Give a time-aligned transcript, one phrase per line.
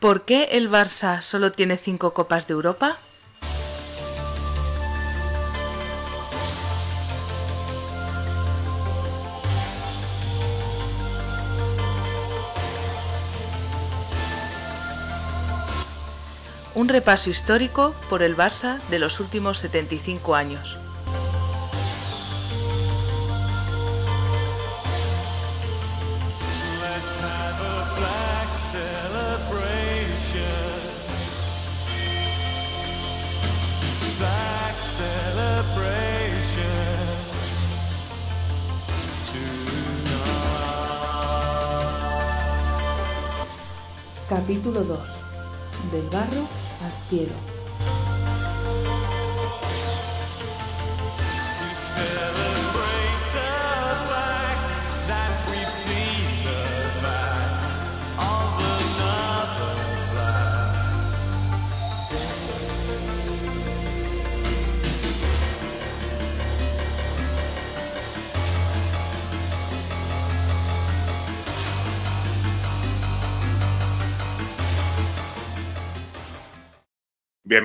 [0.00, 2.96] ¿Por qué el Barça solo tiene cinco Copas de Europa?
[16.74, 20.78] Un repaso histórico por el Barça de los últimos 75 años.
[44.90, 45.19] Capítulo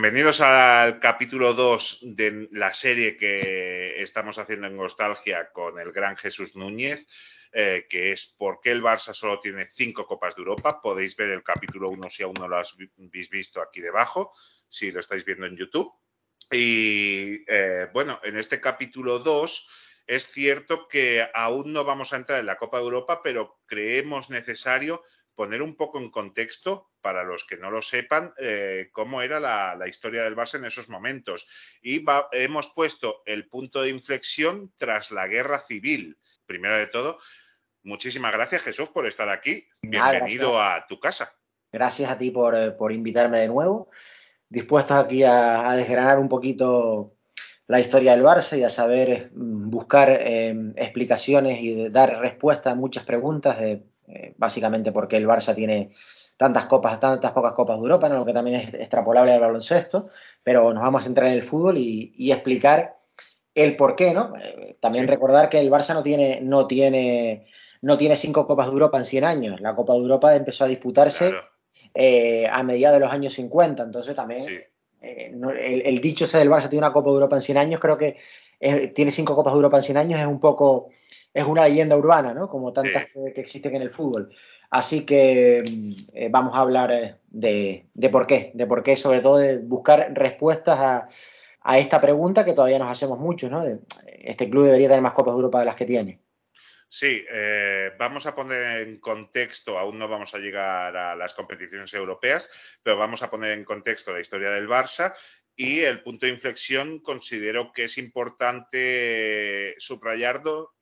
[0.06, 6.16] Bienvenidos al capítulo 2 de la serie que estamos haciendo en Nostalgia con el gran
[6.16, 7.08] Jesús Núñez,
[7.52, 10.80] eh, que es ¿Por qué el Barça solo tiene cinco Copas de Europa?
[10.80, 14.32] Podéis ver el capítulo 1 si aún no lo habéis visto aquí debajo,
[14.70, 15.92] si lo estáis viendo en YouTube.
[16.52, 19.70] Y eh, bueno, en este capítulo 2
[20.06, 24.30] es cierto que aún no vamos a entrar en la Copa de Europa, pero creemos
[24.30, 25.02] necesario
[25.36, 29.76] poner un poco en contexto, para los que no lo sepan, eh, cómo era la,
[29.76, 31.46] la, historia del Barça en esos momentos.
[31.82, 36.18] Y va, hemos puesto el punto de inflexión tras la guerra civil.
[36.46, 37.20] Primero de todo,
[37.84, 39.68] muchísimas gracias Jesús por estar aquí.
[39.82, 41.34] Bienvenido a tu casa.
[41.72, 43.90] Gracias a ti por, eh, por invitarme de nuevo.
[44.48, 47.16] Dispuestos aquí a, a, desgranar un poquito
[47.68, 52.76] la historia del Barça y a saber mm, buscar eh, explicaciones y dar respuesta a
[52.76, 55.92] muchas preguntas de eh, básicamente porque el Barça tiene
[56.38, 58.18] tantas copas, tantas pocas copas de Europa, ¿no?
[58.18, 60.10] lo que también es extrapolable al baloncesto,
[60.44, 62.98] pero nos vamos a centrar en el fútbol y, y explicar
[63.56, 64.34] el por qué, ¿no?
[64.36, 67.46] Eh, también recordar que el Barça no tiene, no tiene,
[67.82, 69.62] no tiene cinco copas de Europa en 100 años.
[69.62, 71.48] La Copa de Europa empezó a disputarse claro.
[71.94, 74.54] eh, a mediados de los años 50, entonces también sí.
[75.02, 77.58] Eh, no, el, el, dicho ese del Barça tiene una Copa de Europa en 100
[77.58, 78.18] años, creo que
[78.96, 80.90] tiene cinco copas de Europa en 100 años es un poco
[81.36, 82.50] es una leyenda urbana, ¿no?
[82.50, 83.10] Como tantas sí.
[83.14, 84.34] que, que, existen en el fútbol.
[84.70, 85.60] Así que
[86.14, 89.58] eh, vamos a hablar eh, de, de, por qué, de por qué, sobre todo de
[89.58, 91.08] buscar respuestas a,
[91.62, 93.66] a esta pregunta que todavía nos hacemos muchos, ¿no?
[93.66, 96.22] De, este club debería tener más Copas de Europa de las que tiene.
[96.88, 101.94] Sí, eh, vamos a poner en contexto, aún no vamos a llegar a las competiciones
[101.94, 102.50] europeas,
[102.82, 105.14] pero vamos a poner en contexto la historia del Barça
[105.54, 110.75] y el punto de inflexión considero que es importante subrayarlo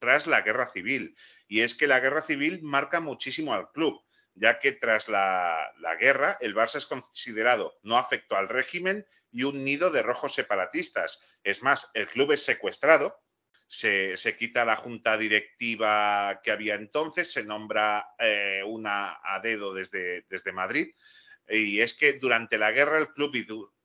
[0.00, 1.16] tras la guerra civil.
[1.46, 4.02] Y es que la guerra civil marca muchísimo al club,
[4.34, 9.44] ya que tras la, la, guerra el Barça es considerado no afecto al régimen y
[9.44, 11.20] un nido de rojos separatistas.
[11.44, 13.22] Es más, el club es secuestrado,
[13.70, 19.72] se, se quita la junta directiva que había entonces, se nombra eh, una a dedo
[19.72, 20.92] desde, desde Madrid.
[21.50, 23.34] Y es que durante la guerra el club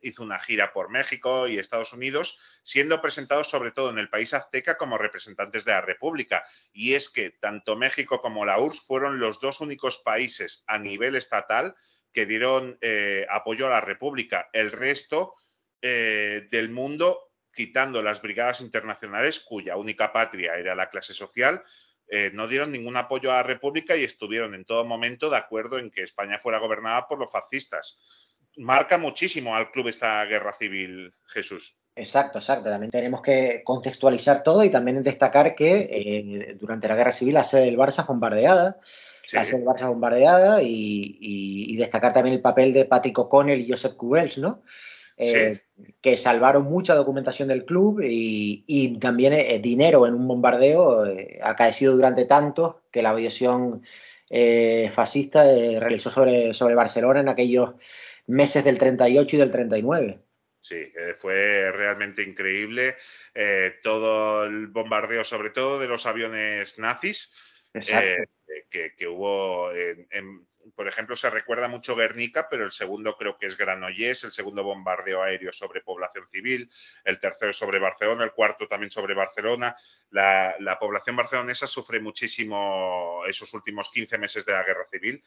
[0.01, 4.33] hizo una gira por México y Estados Unidos, siendo presentados sobre todo en el país
[4.33, 6.45] azteca como representantes de la República.
[6.71, 11.15] Y es que tanto México como la URSS fueron los dos únicos países a nivel
[11.15, 11.75] estatal
[12.13, 14.49] que dieron eh, apoyo a la República.
[14.53, 15.35] El resto
[15.81, 21.63] eh, del mundo, quitando las brigadas internacionales, cuya única patria era la clase social,
[22.07, 25.79] eh, no dieron ningún apoyo a la República y estuvieron en todo momento de acuerdo
[25.79, 27.99] en que España fuera gobernada por los fascistas.
[28.57, 31.77] Marca muchísimo al club esta guerra civil, Jesús.
[31.95, 32.69] Exacto, exacto.
[32.69, 37.43] También tenemos que contextualizar todo y también destacar que eh, durante la guerra civil la
[37.43, 38.79] sede del Barça fue bombardeada.
[39.25, 39.35] Sí.
[39.35, 43.61] La sede del Barça bombardeada y, y, y, destacar también el papel de Patrick O'Connell
[43.61, 44.61] y Joseph Cubels, ¿no?
[45.17, 45.93] Eh, sí.
[46.01, 51.39] que salvaron mucha documentación del club y, y también eh, dinero en un bombardeo eh,
[51.41, 53.81] acaecido durante tanto que la aviación
[54.29, 57.75] eh, fascista realizó sobre, sobre Barcelona en aquellos
[58.27, 60.19] meses del 38 y del 39.
[60.59, 62.95] Sí, fue realmente increíble
[63.83, 67.33] todo el bombardeo, sobre todo de los aviones nazis.
[68.71, 73.37] Que, que, hubo en, en, por ejemplo, se recuerda mucho Guernica, pero el segundo creo
[73.37, 76.69] que es Granollers, el segundo bombardeo aéreo sobre población civil,
[77.03, 79.75] el tercero sobre Barcelona, el cuarto también sobre Barcelona.
[80.09, 85.23] La, la población barcelonesa sufre muchísimo esos últimos 15 meses de la guerra civil,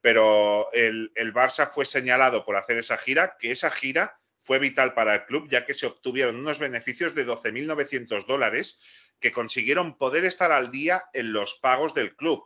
[0.00, 4.92] pero el, el Barça fue señalado por hacer esa gira, que esa gira fue vital
[4.92, 8.80] para el club, ya que se obtuvieron unos beneficios de 12.900 dólares
[9.20, 12.44] que consiguieron poder estar al día en los pagos del club.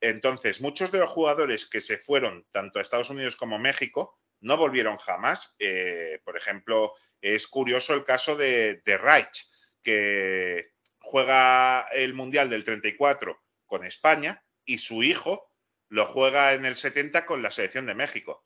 [0.00, 4.18] Entonces, muchos de los jugadores que se fueron tanto a Estados Unidos como a México
[4.40, 5.54] no volvieron jamás.
[5.58, 9.46] Eh, por ejemplo, es curioso el caso de, de Reich,
[9.82, 15.50] que juega el Mundial del 34 con España y su hijo
[15.88, 18.44] lo juega en el 70 con la selección de México.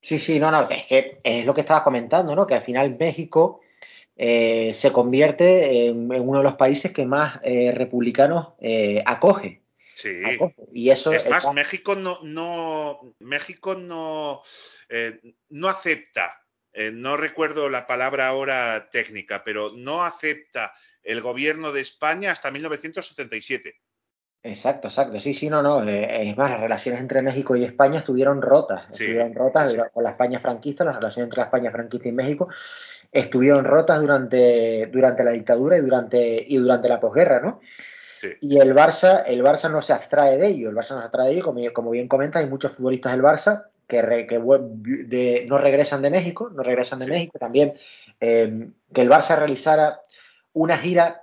[0.00, 2.46] Sí, sí, no, no, es que es lo que estaba comentando, ¿no?
[2.46, 3.60] Que al final México
[4.16, 8.54] eh, se convierte en, uno de los países que más eh, republicanos
[9.06, 9.63] acoge.
[9.94, 10.22] Sí.
[10.72, 14.42] Y eso es más, México no, no, México no,
[14.88, 15.20] eh,
[15.50, 16.40] no acepta,
[16.72, 22.50] eh, no recuerdo la palabra ahora técnica, pero no acepta el gobierno de España hasta
[22.50, 23.80] 1977.
[24.42, 25.18] Exacto, exacto.
[25.20, 25.82] Sí, sí, no, no.
[25.88, 28.84] Eh, es más, las relaciones entre México y España estuvieron rotas.
[28.92, 29.78] Sí, estuvieron rotas sí.
[29.92, 32.48] con la España franquista, las relaciones entre la España franquista y México
[33.10, 37.60] estuvieron rotas durante, durante la dictadura y durante, y durante la posguerra, ¿no?
[38.24, 38.30] Sí.
[38.40, 40.70] Y el Barça, el Barça no se abstrae de ello.
[40.70, 41.44] El Barça no se abstrae de ello.
[41.44, 46.02] Como, como bien comentas, hay muchos futbolistas del Barça que, re, que de, no regresan
[46.02, 47.10] de México, no regresan de Sí.
[47.10, 47.38] México.
[47.38, 47.72] También
[48.20, 50.00] eh, que el Barça realizara
[50.52, 51.22] una gira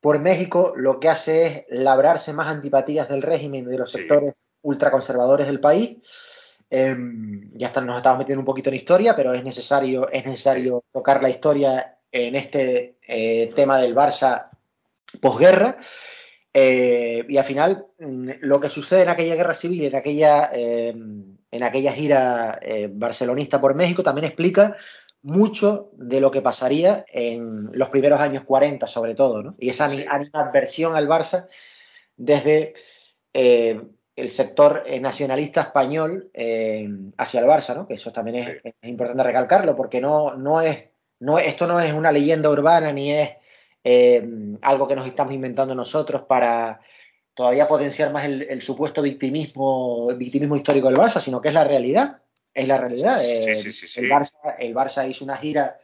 [0.00, 3.98] por México lo que hace es labrarse más antipatías del régimen y de los Sí.
[3.98, 5.98] sectores ultraconservadores del país.
[6.70, 6.96] Eh,
[7.54, 11.22] ya está, nos estamos metiendo un poquito en historia, pero es necesario, es necesario tocar
[11.22, 14.48] la historia en este eh, tema del Barça
[15.20, 15.76] posguerra.
[16.56, 20.90] Eh, y al final, mm, lo que sucede en aquella guerra civil, en aquella, eh,
[21.50, 24.76] en aquella gira eh, barcelonista por México, también explica
[25.22, 29.54] mucho de lo que pasaría en los primeros años 40, sobre todo, ¿no?
[29.58, 30.04] Y esa Sí.
[30.08, 31.46] animadversión al Barça
[32.16, 32.74] desde
[33.32, 33.80] eh,
[34.14, 37.88] el sector nacionalista español eh, hacia el Barça, ¿no?
[37.88, 38.74] Que eso también es, Sí.
[38.82, 40.84] es importante recalcarlo, porque no, no es,
[41.18, 43.30] no, esto no es una leyenda urbana ni es
[43.84, 44.26] eh,
[44.62, 46.80] algo que nos estamos inventando nosotros para
[47.34, 51.64] todavía potenciar más el, el supuesto victimismo, victimismo histórico del Barça, sino que es la
[51.64, 52.18] realidad.
[52.54, 53.22] Es la realidad.
[53.22, 54.00] Eh, sí, sí, sí.
[54.00, 55.76] El, Barça, el Barça hizo una gira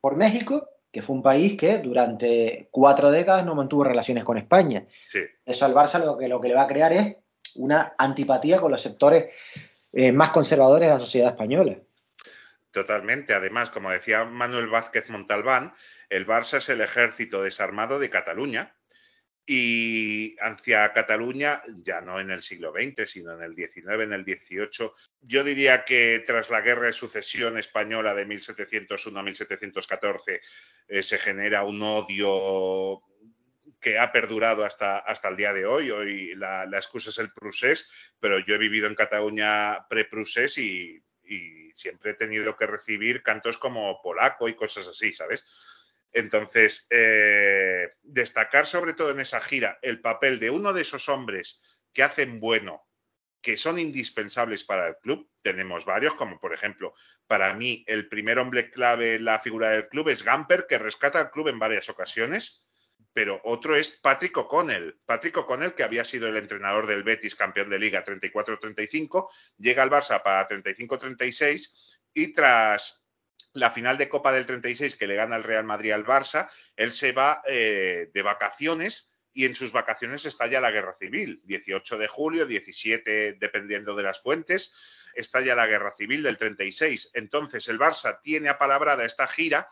[0.00, 4.86] por México, que fue un país que durante cuatro décadas no mantuvo relaciones con España.
[5.08, 5.20] Sí.
[5.44, 7.16] Eso al Barça lo que, lo que le va a crear es
[7.54, 9.34] una antipatía con los sectores
[9.92, 11.76] eh, más conservadores de la sociedad española.
[12.70, 13.32] Totalmente.
[13.34, 15.72] Además, como decía Manuel Vázquez Montalbán,
[16.12, 18.76] el Barça es el ejército desarmado de Cataluña
[19.46, 24.24] y hacia Cataluña, ya no en el siglo XX, sino en el XIX, en el
[24.24, 24.92] XVIII,
[25.22, 30.40] yo diría que tras la guerra de sucesión española de 1701 a 1714
[30.88, 33.02] eh, se genera un odio
[33.80, 35.90] que ha perdurado hasta, hasta el día de hoy.
[35.90, 41.72] Hoy la, excusa es el prusés, pero yo he vivido en Cataluña pre-prusés y, y
[41.74, 45.44] siempre he tenido que recibir cantos como polaco y cosas así, ¿sabes?
[46.12, 51.62] Entonces, eh, destacar sobre todo en esa gira el papel de uno de esos hombres
[51.92, 52.86] que hacen bueno,
[53.40, 55.28] que son indispensables para el club.
[55.42, 56.94] Tenemos varios, como por ejemplo,
[57.26, 61.18] para mí el primer hombre clave en la figura del club es Gamper, que rescata
[61.18, 62.66] al club en varias ocasiones,
[63.12, 64.98] pero otro es Patrick O'Connell.
[65.04, 69.28] Patrick O'Connell, que había sido el entrenador del Betis, campeón de liga 34-35,
[69.58, 73.01] llega al Barça para 35-36 y tras
[73.54, 76.92] la final de Copa del 36 que le gana el Real Madrid al Barça, él
[76.92, 81.40] se va eh, de vacaciones y en sus vacaciones estalla la guerra civil.
[81.44, 84.74] 18 de julio, 17 dependiendo de las fuentes,
[85.14, 87.10] estalla la guerra civil del 36.
[87.14, 89.68] Entonces el Barça tiene apalabrada esta gira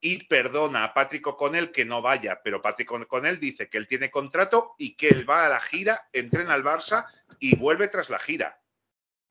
[0.00, 4.10] y perdona a Patrick O'Connell que no vaya, pero Patrick O'Connell dice que él tiene
[4.10, 7.06] contrato y que él va a la gira, entrena al Barça
[7.38, 8.60] y vuelve tras la gira.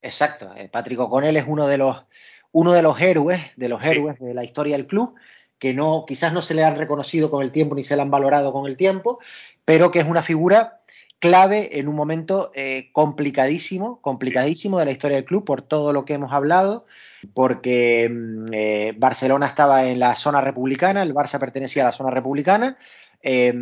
[0.02, 0.54] Exacto.
[0.56, 2.06] Eh, Patrick O'Connell es uno de los
[2.54, 3.90] uno de los héroes, de los Sí.
[3.90, 5.14] héroes de la historia del club,
[5.60, 8.12] que no, quizás no se le han reconocido con el tiempo ni se le han
[8.12, 9.20] valorado con el tiempo,
[9.66, 10.80] pero que es una figura
[11.20, 16.04] clave en un momento eh, complicadísimo, complicadísimo de la historia del club por todo lo
[16.04, 16.86] que hemos hablado,
[17.34, 22.10] porque mm, eh, Barcelona estaba en la zona republicana, el Barça pertenecía a la zona
[22.10, 22.78] republicana,
[23.22, 23.54] eh,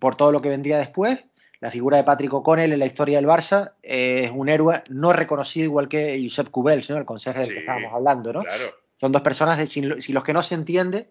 [0.00, 1.24] por todo lo que vendría después.
[1.64, 5.14] La figura de Patrick O'Connell en la historia del Barça eh, es un héroe no
[5.14, 6.98] reconocido igual que Josep Cubells, ¿no?
[6.98, 8.42] el consejero del Sí, que estábamos hablando, ¿no?
[8.42, 8.64] Claro,
[9.00, 11.08] Son dos personas de, sin, sin los que no se entiende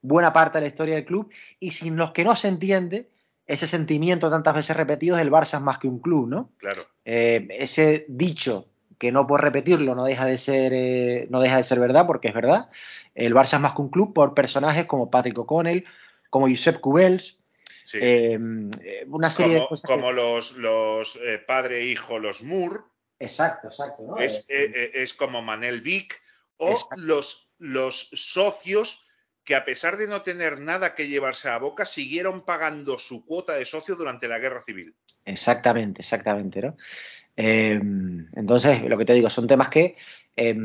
[0.00, 3.10] buena parte de la historia del club y sin los que no se entiende
[3.46, 6.50] ese sentimiento tantas veces repetido del Barça es más que un club, ¿no?
[6.58, 6.82] claro.
[7.04, 8.66] Eh, ese dicho
[8.98, 12.26] que no por repetirlo no deja de ser, eh, no deja de ser verdad, porque
[12.26, 12.70] es verdad.
[13.14, 15.84] El Barça es más que un club por personajes como Patrick O'Connell,
[16.28, 17.38] como Josep Cubels,
[17.92, 17.98] Sí.
[18.02, 19.88] eh, una serie de como cosas.
[19.90, 22.80] como que- los, los eh, padre e hijo, los Moore,
[23.18, 24.02] Exacto, exacto.
[24.02, 24.18] ¿no?
[24.18, 26.20] es, Eh, eh, eh, es como Manel Vic,
[26.56, 26.94] o Exacto.
[26.98, 29.06] los, los socios
[29.44, 33.54] que a pesar de no tener nada que llevarse a boca, siguieron pagando su cuota
[33.54, 34.94] de socio durante la guerra civil.
[35.24, 36.76] Exactamente, exactamente, ¿no?
[37.36, 37.80] Eh,
[38.36, 39.96] entonces, lo que te digo, son temas que
[40.36, 40.56] eh,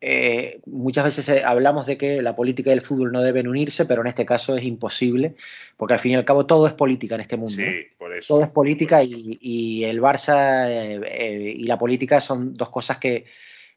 [0.00, 3.84] eh, muchas veces eh, hablamos de que la política y el fútbol no deben unirse,
[3.84, 5.34] pero en este caso es imposible,
[5.76, 7.54] porque al fin y al cabo todo es política en este mundo.
[7.54, 8.34] Sí, por eso.
[8.34, 13.24] Todo es política y, y el Barça eh, y la política son dos cosas que,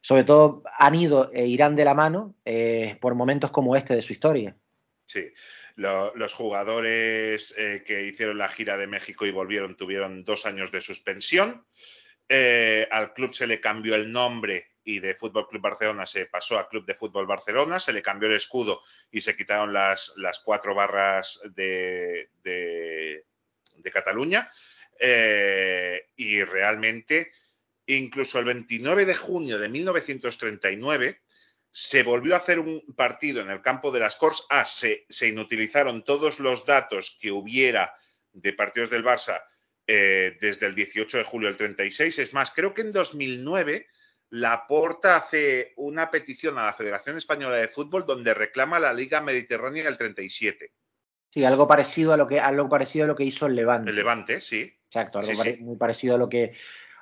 [0.01, 2.35] sobre todo, han ido e irán de la mano
[2.99, 4.55] por momentos como este de su historia.
[5.05, 5.25] Sí.
[5.75, 10.71] Lo- los jugadores eh, que hicieron la gira de México y volvieron tuvieron dos años
[10.71, 11.63] de suspensión.
[12.27, 16.57] Eh, al club se le cambió el nombre y de Fútbol Club Barcelona se pasó
[16.57, 20.39] a Club de Fútbol Barcelona, se le cambió el escudo y se quitaron las, las
[20.39, 23.25] cuatro barras de, de-
[23.91, 24.49] Cataluña.
[24.99, 27.31] Eh, y realmente,
[27.87, 31.21] incluso el 29 de junio de 1939,
[31.71, 34.45] se volvió a hacer un partido en el campo de las Corts.
[34.49, 37.93] Ah, se, se inutilizaron todos los datos que hubiera
[38.33, 39.41] de partidos del Barça
[39.87, 42.19] eh, desde el 18 de julio del 36.
[42.19, 43.87] Es más, creo que en 2009
[44.31, 49.83] Laporta hace una petición a la Federación Española de Fútbol donde reclama la Liga Mediterránea
[49.83, 50.71] del 37.
[51.33, 53.89] Sí, algo parecido a lo que, algo parecido a lo que hizo el Levante.
[53.89, 54.73] El Levante, sí.
[54.87, 55.61] Exacto, algo Sí, pare- sí.
[55.63, 56.53] muy parecido a lo que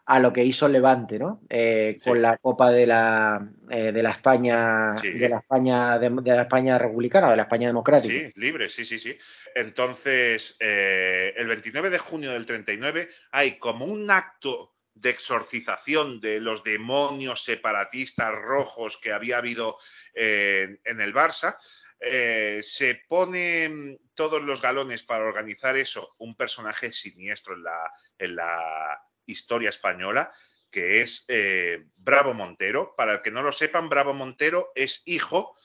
[0.06, 1.44] a lo que hizo el Levante, ¿no?
[1.50, 6.36] Eh, con la Copa de la eh, de la España de la España de, de
[6.36, 8.12] la España republicana, de la España democrática.
[8.16, 9.16] Sí, libre, sí, sí, sí.
[9.54, 16.42] Entonces, eh, el 29 de junio del 39 hay como un acto de exorcización de
[16.42, 19.78] los demonios separatistas rojos que había habido
[20.14, 21.58] eh, en el Barça.
[22.02, 28.36] Eh, se ponen todos los galones para organizar eso, un personaje siniestro en la, en
[28.36, 30.32] la historia española,
[30.70, 32.94] que es eh, Bravo Montero.
[32.96, 35.56] Para el que no lo sepan, Bravo Montero es hijo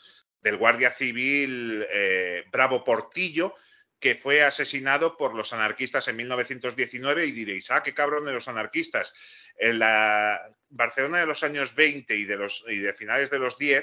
[0.40, 1.86] del guardia civil
[2.52, 3.54] Bravo Portillo,
[4.04, 8.48] que fue asesinado por los anarquistas en 1919 y diréis, ah, qué cabrón de los
[8.48, 9.14] anarquistas.
[9.56, 13.56] En la Barcelona de los años 20 y de, los, y de finales de los
[13.56, 13.82] 10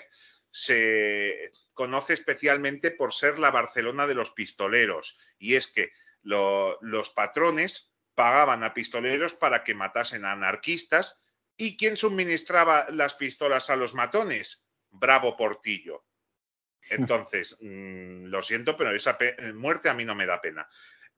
[0.51, 5.17] se conoce especialmente por ser la Barcelona de los pistoleros.
[5.39, 5.89] Y es que
[6.21, 11.19] lo, los patrones pagaban a pistoleros para que matasen a anarquistas.
[11.57, 14.69] ¿Y quién suministraba las pistolas a los matones?
[14.91, 16.05] Bravo Portillo.
[16.91, 19.17] Entonces, mmm, lo siento, pero esa
[19.53, 20.67] muerte a mí no me da pena.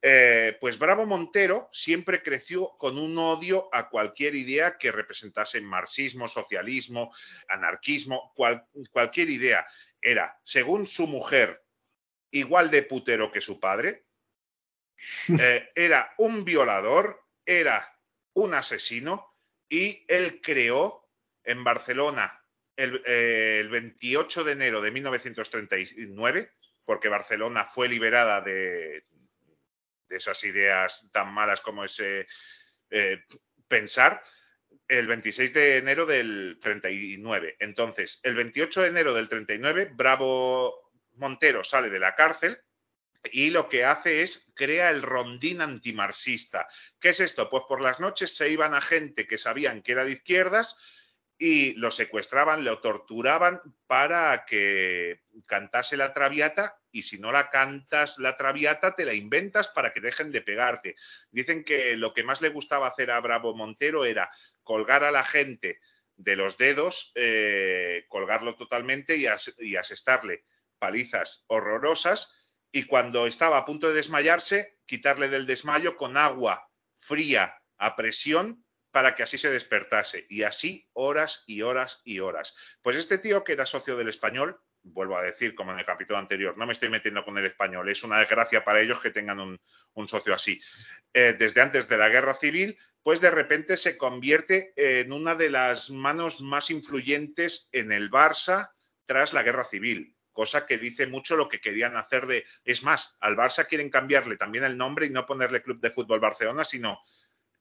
[0.05, 6.27] Eh, pues Bravo Montero siempre creció con un odio a cualquier idea que representase marxismo,
[6.27, 7.13] socialismo,
[7.47, 9.65] anarquismo, cual, cualquier idea.
[10.01, 11.63] Era, según su mujer,
[12.31, 14.05] igual de putero que su padre,
[15.39, 17.97] eh, era un violador, era
[18.33, 19.37] un asesino
[19.69, 21.09] y él creó
[21.45, 22.42] en Barcelona
[22.75, 26.47] el, eh, el 28 de enero de 1939,
[26.85, 29.05] porque Barcelona fue liberada de,
[30.07, 32.27] de esas ideas tan malas como ese
[32.89, 33.23] eh,
[33.67, 34.23] pensar,
[34.87, 37.57] el 26 de enero del 39.
[37.59, 42.59] Entonces, el 28 de enero del 39, Bravo Montero sale de la cárcel
[43.31, 46.67] y lo que hace es crea el rondín antimarxista.
[46.99, 47.49] ¿Qué es esto?
[47.49, 50.75] Pues por las noches se iban a gente que sabían que era de izquierdas
[51.45, 58.17] y lo secuestraban, lo torturaban para que cantase la traviata y si no la cantas
[58.17, 60.95] la traviata te la inventas para que dejen de pegarte.
[61.31, 64.31] Dicen que lo que más le gustaba hacer a Bravo Montero era
[64.63, 65.81] colgar a la gente
[66.15, 69.25] de los dedos, eh, colgarlo totalmente y,
[69.59, 70.45] y asestarle
[70.79, 72.37] palizas horrorosas
[72.71, 78.62] y cuando estaba a punto de desmayarse, quitarle del desmayo con agua fría a presión
[78.93, 80.27] para que así se despertase.
[80.29, 82.55] Y así horas y horas y horas.
[82.83, 86.19] Pues este tío que era socio del español, vuelvo a decir como en el capítulo
[86.19, 89.39] anterior, no me estoy metiendo con el español, es una desgracia para ellos que tengan
[89.39, 90.61] un, socio así.
[91.11, 95.49] Eh, desde antes de la guerra civil, pues de repente se convierte en una de
[95.49, 98.73] las manos más influyentes en el Barça
[99.07, 102.45] tras la guerra civil cosa que dice mucho lo que querían hacer de...
[102.65, 106.19] Es más, al Barça quieren cambiarle también el nombre y no ponerle Club de Fútbol
[106.19, 106.99] Barcelona, sino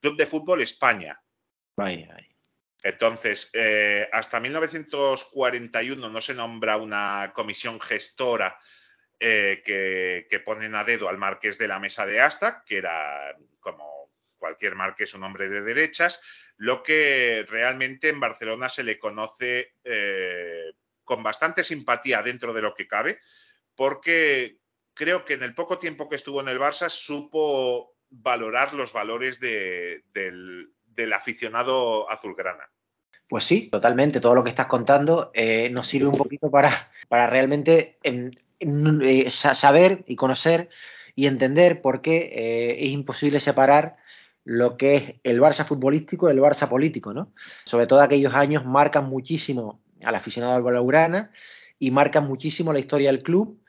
[0.03, 1.19] Club de Fútbol España.
[2.83, 8.59] Entonces, eh, hasta 1941 no se nombra una comisión gestora
[9.21, 13.37] eh, que, que, ponen a dedo al marqués de la mesa de Asta, que era
[13.61, 16.21] como cualquier marqués un hombre de derechas.
[16.57, 20.73] lo que realmente en Barcelona se le conoce eh,
[21.05, 23.21] con bastante simpatía dentro de lo que cabe,
[23.77, 24.59] porque
[24.95, 29.41] creo que en el poco tiempo que estuvo en el Barça supo valorar los valores
[29.41, 30.69] de- del,
[31.13, 32.71] aficionado azulgrana.
[33.29, 34.21] Pues sí, totalmente.
[34.21, 39.55] Todo lo que estás contando eh, nos sirve un poquito para, para realmente eh, sa-
[39.55, 40.69] saber y conocer
[41.15, 43.97] y entender por qué eh, es imposible separar
[44.45, 47.33] lo que es el Barça futbolístico del Barça político, ¿no?
[47.65, 51.31] Sobre todo aquellos años marcan muchísimo al aficionado al Blaugrana
[51.79, 53.62] y marcan muchísimo la historia del club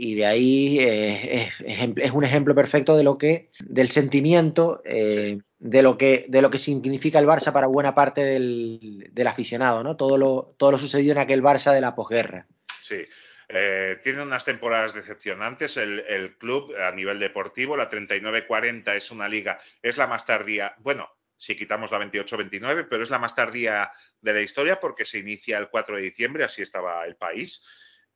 [0.00, 5.82] y de ahí eh, es, un ejemplo perfecto de lo que del sentimiento eh, de
[5.82, 9.96] lo que de lo que significa el Barça para buena parte del, del aficionado no
[9.96, 12.46] todo lo todo lo sucedido en aquel Barça de la posguerra
[12.80, 13.04] Sí.
[13.50, 17.76] Eh, tiene unas temporadas decepcionantes el, el club a nivel deportivo.
[17.76, 23.02] La 39-40 es una liga, es la más tardía, bueno, si quitamos la 28-29, pero
[23.02, 26.62] es la más tardía de la historia porque se inicia el 4 de diciembre, así
[26.62, 27.62] estaba el país,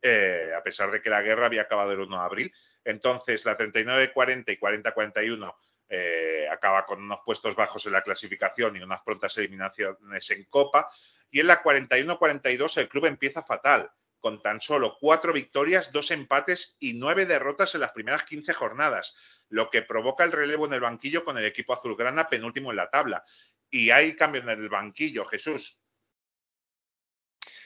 [0.03, 2.53] eh, a pesar de que la guerra había acabado el 1 de abril.
[2.83, 5.55] Entonces, la 39-40 y 40-41
[5.87, 10.89] eh, acaba con unos puestos bajos en la clasificación y unas prontas eliminaciones en Copa.
[11.31, 16.75] Y en la 41-42 el club empieza fatal con tan solo cuatro victorias, dos empates
[16.79, 19.15] y nueve derrotas en las primeras 15 jornadas,
[19.49, 22.89] lo que provoca el relevo en el banquillo con el equipo azulgrana penúltimo en la
[22.89, 23.23] tabla.
[23.69, 25.82] Y hay cambio en el banquillo, Jesús.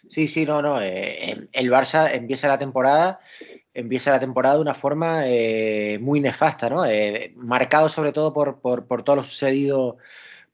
[0.07, 3.19] Sí sí no no eh, el Barça empieza la temporada
[3.73, 8.59] empieza la temporada de una forma eh, muy nefasta no Eh, marcado sobre todo por,
[8.59, 9.97] por, por todo lo sucedido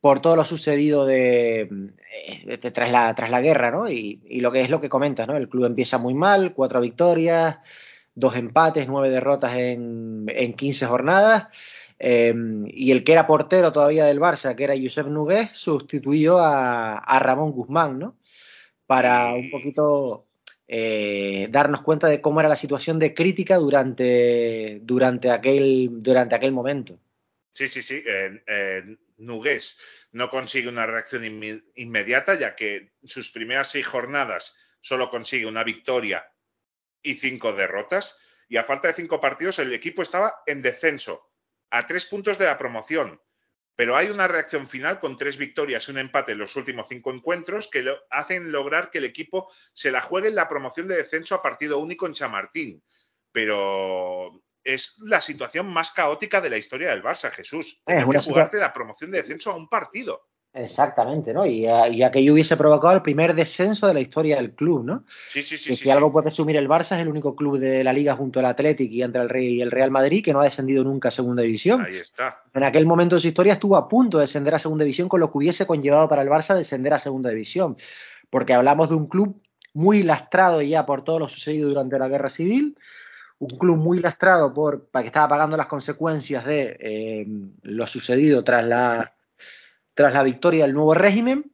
[0.02, 1.70] por todo lo sucedido de,
[2.74, 3.90] tras, la, tras la guerra, ¿no?
[3.90, 5.38] Y, y lo que es lo que comentas, ¿no?
[5.38, 7.60] El club empieza muy mal, cuatro victorias,
[8.14, 11.48] dos empates, nueve derrotas en, en 15 jornadas.
[12.00, 12.34] eh,
[12.68, 17.20] y el que era portero todavía del Barça, que era Josep Nugués, sustituyó a, a
[17.20, 18.18] Ramón Guzmán, ¿no?
[18.86, 20.28] Para un poquito
[20.68, 26.52] eh, darnos cuenta de cómo era la situación de crítica durante, durante, aquel, durante aquel
[26.52, 27.00] momento.
[27.52, 28.04] Sí, sí, sí.
[28.06, 29.78] eh, eh, Nugués
[30.12, 31.24] no consigue una reacción
[31.76, 36.32] inmediata, ya que sus primeras seis jornadas solo consigue una victoria
[37.02, 38.18] y cinco derrotas.
[38.48, 41.32] Y a falta de cinco partidos, el equipo estaba en descenso,
[41.72, 43.20] a tres puntos de la promoción.
[43.76, 47.12] Pero hay una reacción final con tres victorias y un empate en los últimos cinco
[47.12, 50.98] encuentros que lo hacen lograr que el equipo se la juegue en la promoción de
[50.98, 52.84] descenso a partido único en Chamartín.
[53.32, 57.68] Pero es la situación más caótica de la historia del Barça, Jesús.
[57.68, 60.30] Es Tener una que jugarte la promoción de descenso a un partido.
[60.56, 61.46] Exactamente, ¿no?
[61.46, 65.04] Y, a- y aquello hubiese provocado el primer descenso de la historia del club, ¿no?
[65.28, 65.70] Sí, sí, sí.
[65.72, 66.12] que sí, si algo sí.
[66.12, 69.02] puede presumir el Barça es el único club de la liga junto al Athletic y
[69.02, 71.82] entre el Rey y el Real Madrid que no ha descendido nunca a segunda división.
[71.82, 72.44] Ahí está.
[72.54, 75.20] En aquel momento de su historia estuvo a punto de descender a segunda división con
[75.22, 77.76] lo que hubiese conllevado para el Barça descender a segunda división,
[78.30, 79.42] porque hablamos de un club
[79.74, 82.78] muy lastrado ya por todo lo sucedido durante la guerra civil,
[83.40, 87.28] un club muy lastrado por para que estaba pagando las consecuencias de eh,
[87.64, 89.14] lo sucedido tras la
[89.94, 91.52] tras la victoria del nuevo régimen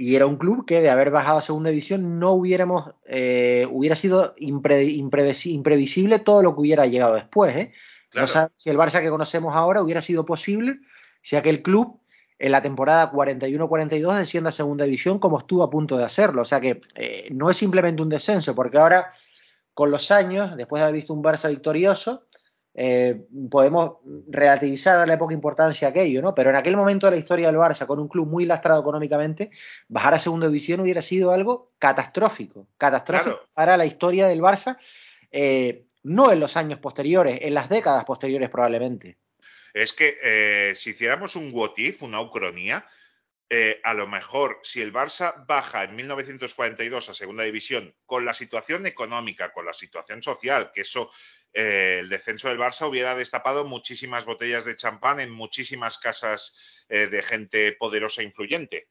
[0.00, 3.96] y era un club que de haber bajado a segunda división no hubiéramos eh, hubiera
[3.96, 7.72] sido impre, imprevisi, imprevisible todo lo que hubiera llegado después ¿eh?
[8.10, 8.28] Claro.
[8.32, 10.78] no si el Barça que conocemos ahora hubiera sido posible
[11.22, 12.00] si aquel club
[12.38, 16.44] en la temporada 41-42 desciende a segunda división como estuvo a punto de hacerlo o
[16.44, 19.12] sea que eh, no es simplemente un descenso porque ahora
[19.74, 22.27] con los años después de haber visto un Barça victorioso
[22.80, 23.94] eh, podemos
[24.28, 26.32] relativizar, darle poca importancia a aquello, ¿no?
[26.32, 29.50] Pero en aquel momento de la historia del Barça, con un club muy lastrado económicamente,
[29.88, 33.48] bajar a segunda división hubiera sido algo catastrófico, catastrófico Claro.
[33.52, 34.78] para la historia del Barça,
[35.32, 39.18] eh, no en los años posteriores, en las décadas posteriores probablemente.
[39.74, 42.86] Es que eh, si hiciéramos un what if, una ucronía,
[43.50, 48.34] eh, a lo mejor si el Barça baja en 1942 a segunda división con la
[48.34, 51.10] situación económica, con la situación social, que eso,
[51.52, 56.56] eh, el descenso del Barça hubiera destapado muchísimas botellas de champán en muchísimas casas
[56.88, 58.88] eh, de gente poderosa e influyente.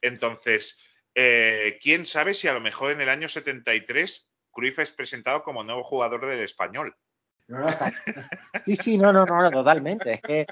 [0.00, 0.78] Entonces,
[1.14, 5.64] eh, quién sabe si a lo mejor en el año 73 Cruyff es presentado como
[5.64, 6.96] nuevo jugador del español.
[7.48, 7.92] No, no, está-
[8.64, 10.14] sí, sí, no, no, no, no, totalmente.
[10.14, 10.46] Es que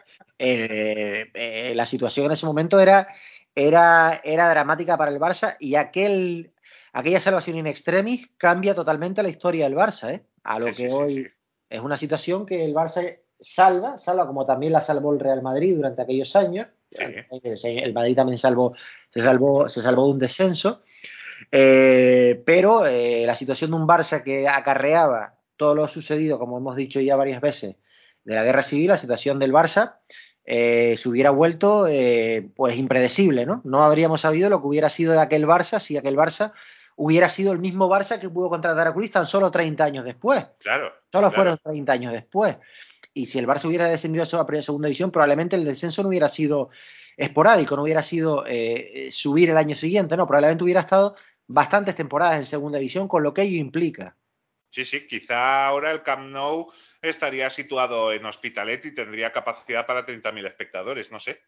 [1.75, 3.09] la situación en ese momento era,
[3.55, 6.53] era, era dramática para el Barça y aquel,
[6.93, 10.25] aquella salvación in extremis cambia totalmente la historia del Barça, ¿eh?
[10.45, 11.27] A lo Sí, que sí, hoy sí.
[11.71, 15.77] Es una situación que el Barça salva, salva como también la salvó el Real Madrid
[15.77, 16.67] durante aquellos años.
[16.91, 17.05] Sí.
[17.63, 18.75] El Madrid también salvó,
[19.15, 20.83] se salvó, se salvó de un descenso.
[21.51, 26.77] Eh, pero eh, la situación de un Barça que acarreaba todo lo sucedido, como hemos
[26.77, 27.77] dicho ya varias veces,
[28.25, 29.97] de la guerra civil, la situación del Barça
[30.45, 33.61] eh, se hubiera vuelto eh, pues impredecible, ¿no?
[33.65, 36.53] No habríamos sabido lo que hubiera sido de aquel Barça si aquel Barça
[37.03, 40.45] hubiera sido el mismo Barça que pudo contratar a Cruz tan solo 30 años después.
[40.59, 40.93] Claro.
[41.11, 41.31] Solo claro.
[41.31, 42.57] fueron 30 años después.
[43.15, 46.29] Y si el Barça hubiera descendido a la segunda división, probablemente el descenso no hubiera
[46.29, 46.69] sido
[47.17, 52.39] esporádico, no hubiera sido eh, subir el año siguiente, no, probablemente hubiera estado bastantes temporadas
[52.39, 54.15] en segunda división, con lo que ello implica.
[54.69, 60.05] Sí, sí, quizá ahora el Camp Nou estaría situado en Hospitalet y tendría capacidad para
[60.05, 61.41] 30.000 espectadores, no sé.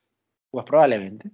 [0.51, 1.31] Pues probablemente.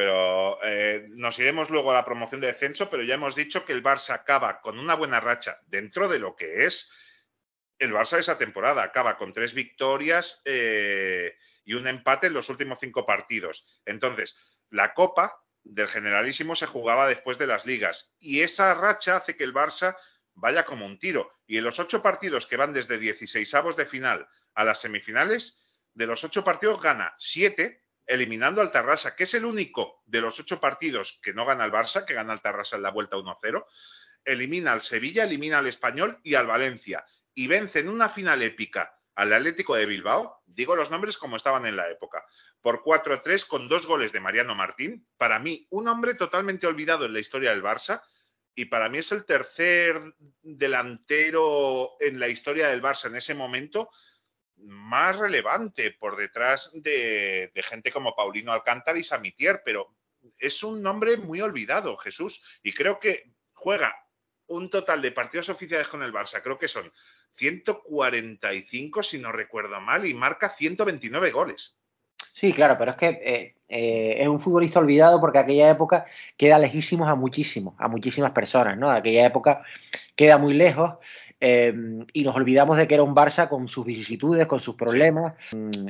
[0.00, 3.74] Pero eh, nos iremos luego a la promoción de descenso, pero ya hemos dicho que
[3.74, 6.90] el Barça acaba con una buena racha dentro de lo que es
[7.78, 8.82] el Barça de esa temporada.
[8.82, 11.36] Acaba con tres victorias eh,
[11.66, 13.66] y un empate en los últimos cinco partidos.
[13.84, 14.38] Entonces,
[14.70, 19.44] la Copa del Generalísimo se jugaba después de las ligas y esa racha hace que
[19.44, 19.98] el Barça
[20.32, 21.30] vaya como un tiro.
[21.46, 25.60] Y en los ocho partidos que van desde 16 avos de final a las semifinales,
[25.92, 30.38] de los ocho partidos gana siete, eliminando al Tarrasa, que es el único de los
[30.40, 33.64] ocho partidos que no gana el Barça, que gana el Tarrasa en la vuelta 1-0.
[34.24, 37.04] Elimina al Sevilla, elimina al Español y al Valencia.
[37.34, 41.66] Y vence en una final épica al Atlético de Bilbao, digo los nombres como estaban
[41.66, 42.24] en la época,
[42.60, 45.06] por 4-3 con dos goles de Mariano Martín.
[45.16, 48.02] Para mí, un hombre totalmente olvidado en la historia del Barça,
[48.54, 50.00] y para mí es el tercer
[50.42, 53.90] delantero en la historia del Barça en ese momento
[54.64, 59.94] más relevante por detrás de, gente como Paulino Alcántara y Samitier, pero
[60.38, 63.94] es un nombre muy olvidado, Jesús, y creo que juega
[64.46, 66.92] un total de partidos oficiales con el Barça, creo que son
[67.34, 71.80] 145 si no recuerdo mal, y marca 129 goles.
[72.32, 76.58] Sí, claro, pero es que eh, eh, es un futbolista olvidado porque aquella época queda
[76.58, 78.90] lejísimos a muchísimos, a muchísimas personas, ¿no?
[78.90, 79.62] Aquella época
[80.16, 80.94] queda muy lejos
[81.40, 81.74] eh,
[82.12, 85.34] y nos olvidamos de que era un Barça con sus vicisitudes, con sus problemas,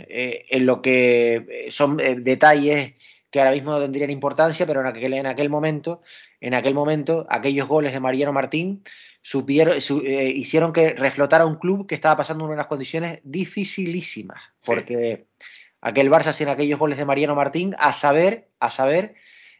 [0.09, 2.95] eh, en lo que son eh, detalles
[3.31, 6.03] que ahora mismo no tendrían importancia, pero en aquel, en aquel momento,
[6.41, 8.83] en aquel momento, aquellos goles de Mariano Martín
[9.23, 14.41] supieron, su, eh, hicieron que reflotara un club que estaba pasando en unas condiciones dificilísimas,
[14.65, 15.45] porque sí.
[15.81, 19.15] aquel Barça sin aquellos goles de Mariano Martín, a saber, a saber,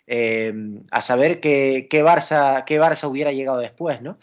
[0.07, 0.53] eh,
[0.91, 4.19] a saber qué, qué, Barça, qué Barça hubiera llegado después, ¿no?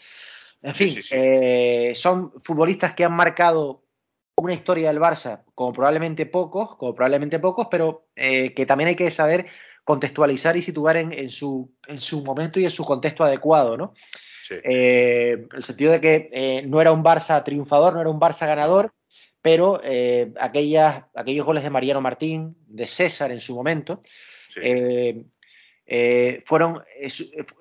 [0.62, 3.84] En fin, sí, sí, eh, son futbolistas que han marcado
[4.36, 8.96] una historia del Barça, como probablemente pocos, como probablemente pocos, pero eh, que también hay
[8.96, 9.46] que saber
[9.84, 13.94] contextualizar y situar en, en, su, en su momento y en su contexto adecuado, ¿no?
[14.50, 18.94] Eh, el sentido de que no era un Barça triunfador, no era un Barça ganador,
[19.42, 19.80] pero
[20.40, 24.02] aquellas, aquellos goles de Mariano Martín, de César en su momento,
[24.48, 24.60] sí.
[25.90, 27.10] Eh, fueron, eh,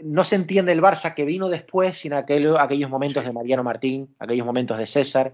[0.02, 4.14] no se entiende el Barça que vino después sin aquel, aquellos momentos de Mariano Martín,
[4.20, 5.34] aquellos momentos de César,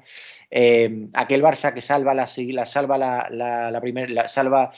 [0.52, 4.72] eh, aquel Barça que salva la, la salva la, la, la, primer, la salva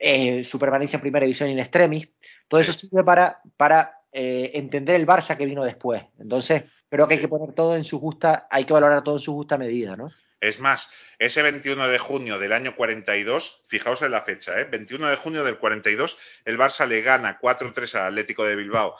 [0.00, 2.08] eh, su permanencia en primera división in extremis.
[2.48, 6.04] Todo eso sirve para, para entender el Barça que vino después.
[6.18, 9.20] Entonces, creo que hay que poner todo en su justa, hay que valorar todo en
[9.22, 10.08] su justa medida, ¿no?
[10.44, 14.64] Es más, ese 21 de junio del año 42, fijaos en la fecha, ¿eh?
[14.64, 18.94] 21 de junio del 42, el Barça le gana 4-3 al Atlético de Bilbao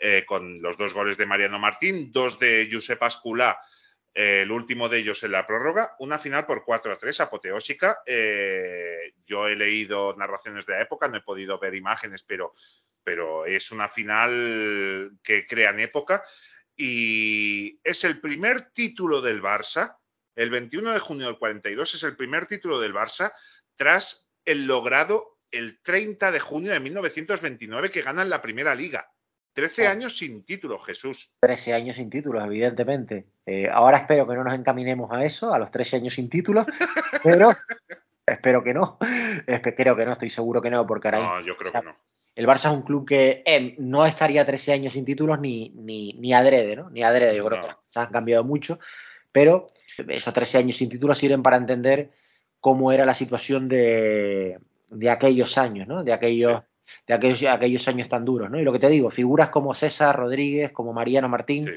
[0.00, 3.60] eh, con los dos goles de Mariano Martín, dos de Josep Asculá,
[4.12, 8.00] eh, el último de ellos en la prórroga, una final por 4-3 apoteósica.
[8.04, 12.54] Eh, yo he leído narraciones de la época, no he podido ver imágenes, pero,
[13.04, 16.24] pero es una final que crean época
[16.76, 19.97] y es el primer título del Barça
[20.38, 23.32] el 21 de junio del 42 es el primer título del Barça
[23.74, 29.10] tras el logrado el 30 de junio de 1929 que ganan la primera liga.
[29.54, 29.90] 13 oh.
[29.90, 31.34] años sin título, Jesús.
[31.40, 33.26] 13 años sin títulos, evidentemente.
[33.46, 36.66] Eh, ahora espero que no nos encaminemos a eso, a los 13 años sin títulos,
[37.24, 37.50] pero
[38.24, 38.96] espero que no.
[39.76, 41.18] Creo que no, estoy seguro que no, porque ahora.
[41.18, 41.96] No, yo creo que no.
[42.36, 46.12] El Barça es un club que eh, no estaría 13 años sin títulos ni, ni,
[46.12, 46.90] ni adrede, ¿no?
[46.90, 47.66] Ni adrede, yo creo no.
[47.66, 48.78] que han cambiado mucho,
[49.32, 49.68] pero
[50.08, 52.10] esos 13 años sin título sirven para entender
[52.60, 56.04] cómo era la situación de, de aquellos años, ¿no?
[56.04, 56.94] De aquellos, sí.
[57.08, 58.60] de aquellos, aquellos años tan duros, ¿no?
[58.60, 61.72] Y lo que te digo, figuras como César Rodríguez, como Mariano Martín, sí.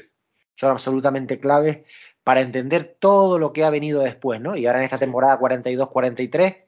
[0.56, 1.80] son absolutamente claves
[2.24, 4.56] para entender todo lo que ha venido después, ¿no?
[4.56, 6.64] Y ahora en esta temporada 42-43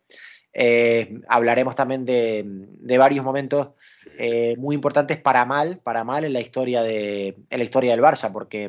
[0.53, 3.71] eh, hablaremos también de, de varios momentos
[4.19, 8.01] eh, muy importantes para mal, para mal en la historia de, en la historia del
[8.01, 8.69] Barça, porque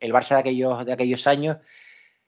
[0.00, 1.58] el Barça de aquellos, de aquellos años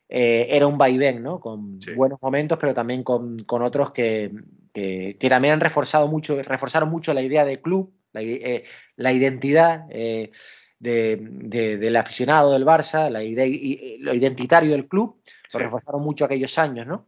[0.09, 1.41] eh, era un vaivén, ¿no?
[1.41, 1.93] Con sí.
[1.93, 4.31] buenos momentos, pero también con, con otros que,
[4.73, 8.65] que, que, también han reforzado mucho, reforzaron mucho la idea del club, la, eh,
[8.97, 10.31] la identidad de,
[10.79, 13.47] de, del aficionado del Barça, la idea,
[14.01, 15.17] lo identitario del club,
[15.53, 15.65] lo Sí.
[15.65, 17.07] reforzaron mucho aquellos años, ¿no?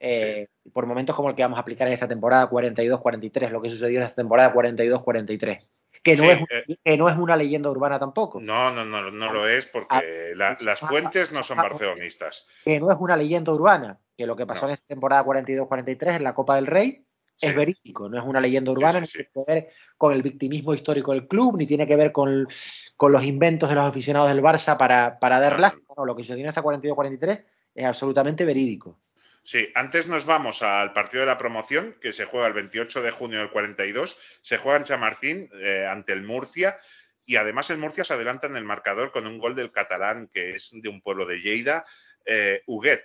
[0.00, 3.70] Eh, Por momentos como el que vamos a aplicar en esta temporada 42-43, lo que
[3.70, 5.70] sucedió en esta temporada 42-43.
[6.02, 8.40] Que, no Sí, es, eh, que no es una leyenda urbana tampoco.
[8.40, 12.46] No, no, no, no lo es porque la- las fuentes no son barcelonistas.
[12.64, 13.98] Que no es una leyenda urbana.
[14.16, 14.68] Que lo que pasó No.
[14.68, 17.04] en esta temporada 42-43 en la Copa del Rey
[17.36, 17.46] Sí.
[17.48, 19.12] es verídico, no es una leyenda urbana, sí, sí.
[19.12, 22.48] tiene que ver con el victimismo histórico del club, ni tiene que ver con,
[22.96, 25.94] con los inventos de los aficionados del Barça para, para dar No, no, lástima.
[25.98, 27.44] No, lo que sucedió en esta 42-43
[27.76, 28.98] es absolutamente verídico.
[29.42, 33.12] Sí, antes nos vamos al partido de la promoción, que se juega el 28 de
[33.12, 34.18] junio del 42.
[34.40, 36.78] Se juega en Chamartín eh, ante el Murcia.
[37.24, 40.56] Y además el Murcia se adelanta en el marcador con un gol del catalán, que
[40.56, 41.84] es de un pueblo de Lleida,
[42.24, 43.04] eh, Huguet.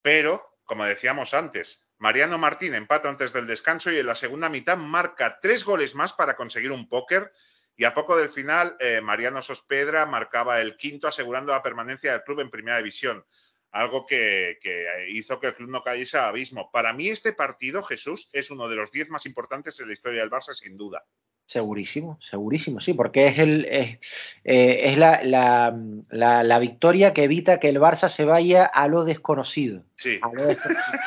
[0.00, 4.78] Pero, como decíamos antes, Mariano Martín empata antes del descanso y en la segunda mitad
[4.78, 7.32] marca tres goles más para conseguir un póker.
[7.76, 12.22] Y a poco del final, eh, Mariano Sospedra marcaba el quinto, asegurando la permanencia del
[12.22, 13.24] club en primera división
[13.72, 16.70] algo que, que hizo que el club no cayese a abismo.
[16.72, 20.20] Para mí este partido, Jesús, es uno de los diez más importantes en la historia
[20.20, 21.04] del Barça, sin duda.
[21.46, 23.98] Segurísimo, segurísimo, sí, porque es, el, es,
[24.44, 25.76] eh, es la, la,
[26.08, 29.82] la, la victoria que evita que el Barça se vaya a lo desconocido.
[29.96, 30.98] Sí, a lo desconocido.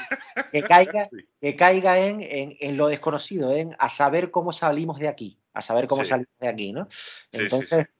[0.51, 1.25] que caiga, Sí.
[1.39, 5.61] que caiga en, en, en lo desconocido, en a saber cómo salimos de aquí, a
[5.61, 6.09] saber cómo Sí.
[6.09, 6.89] salimos de aquí, ¿no?
[7.31, 7.93] Entonces, sí.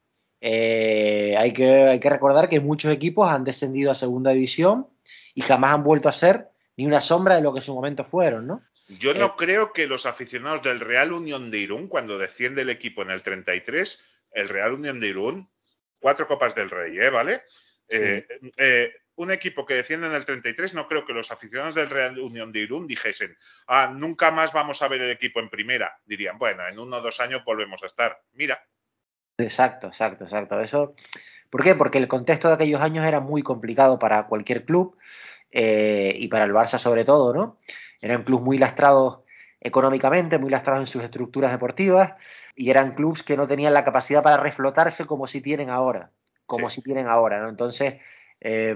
[0.46, 4.88] Eh, hay, que, hay que recordar que muchos equipos han descendido a segunda división
[5.34, 8.04] y jamás han vuelto a ser ni una sombra de lo que en su momento
[8.04, 8.62] fueron, ¿no?
[8.90, 12.70] Yo no eh, creo que los aficionados del Real Unión de Irún, cuando desciende el
[12.70, 14.04] equipo en el 33,
[14.34, 15.48] el Real Unión de Irún,
[16.00, 17.10] cuatro copas del Rey, ¿eh?
[17.10, 17.44] ¿Vale?
[17.88, 18.28] Eh,
[18.58, 22.20] eh, un equipo que desciende en el 33, no creo que los aficionados del Real
[22.20, 26.02] Unión de Irún dijesen, ah, nunca más vamos a ver el equipo en primera.
[26.04, 28.22] Dirían, bueno, en uno o dos años volvemos a estar.
[28.34, 28.62] Mira,
[29.38, 30.60] Exacto, exacto, exacto.
[30.60, 30.96] Eso,
[31.54, 31.76] ¿Por qué?
[31.76, 34.98] Porque el contexto de aquellos años era muy complicado para cualquier club
[35.52, 37.60] eh, y para el Barça sobre todo, ¿no?
[38.02, 39.20] Eran clubes muy lastrados
[39.62, 42.14] económicamente, muy lastrados en sus estructuras deportivas
[42.56, 46.10] y eran clubes que no tenían la capacidad para reflotarse como si tienen ahora,
[46.48, 46.78] como Sí.
[46.78, 47.50] si tienen ahora, ¿no?
[47.50, 48.02] Entonces,
[48.42, 48.76] eh,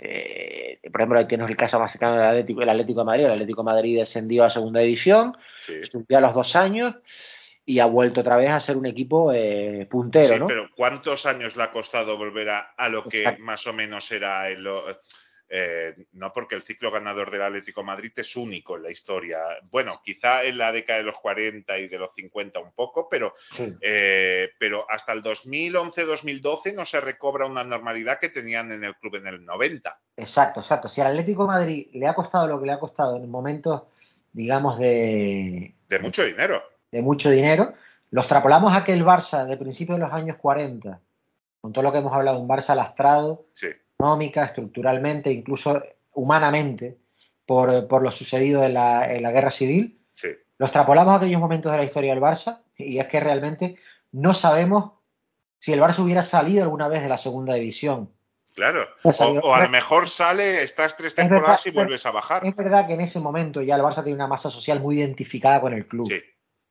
[0.00, 3.24] eh, por ejemplo, ahí tienes el caso más cercano del Atlético, el Atlético de Madrid.
[3.24, 5.80] El Atlético de Madrid descendió a segunda división, sí.
[6.14, 6.94] a los dos años
[7.68, 10.46] y ha vuelto otra vez a ser un equipo eh, puntero, Sí, ¿no?
[10.46, 13.42] pero ¿cuántos años le ha costado volver a, a lo que Exacto.
[13.42, 14.66] más o menos era el,
[15.50, 19.38] eh, no porque el ciclo ganador del Atlético de Madrid es único en la historia.
[19.70, 23.34] Bueno, quizá en la década de los 40 y de los 50 un poco, pero,
[23.54, 23.70] Sí.
[23.82, 29.16] eh, pero hasta el 2011-2012 no se recobra una normalidad que tenían en el club
[29.16, 30.00] en el 90.
[30.16, 30.88] Exacto, exacto.
[30.88, 33.82] Si al Atlético de Madrid le ha costado lo que le ha costado en momentos,
[34.32, 36.62] digamos, de, De mucho dinero.
[36.90, 37.74] De mucho dinero,
[38.10, 41.00] lo extrapolamos a que el Barça de principios de los años 40,
[41.60, 46.98] con todo lo que hemos hablado, un Barça lastrado, Sí, económica, estructuralmente, incluso humanamente,
[47.44, 50.28] por, por lo sucedido en la, en la guerra civil, sí.
[50.58, 53.76] lo extrapolamos a aquellos momentos de la historia del Barça y es que realmente
[54.12, 54.92] no sabemos
[55.58, 58.10] si el Barça hubiera salido alguna vez de la segunda división.
[58.54, 58.88] Claro.
[59.02, 62.46] O, a lo mejor sale, estás tres verdad, temporadas y vuelves a bajar.
[62.46, 65.60] Es verdad que en ese momento ya el Barça tiene una masa social muy identificada
[65.60, 66.08] con el club.
[66.08, 66.20] Sí.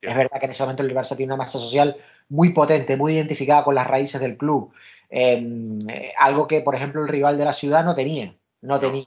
[0.00, 1.96] Es verdad que en ese momento el Barça tiene una masa social
[2.28, 4.72] muy potente, muy identificada con las raíces del club.
[5.10, 5.42] Eh,
[5.88, 8.26] eh, algo que, por ejemplo, el rival de la ciudad no tenía.
[8.60, 8.80] No, No.
[8.80, 9.04] tenía.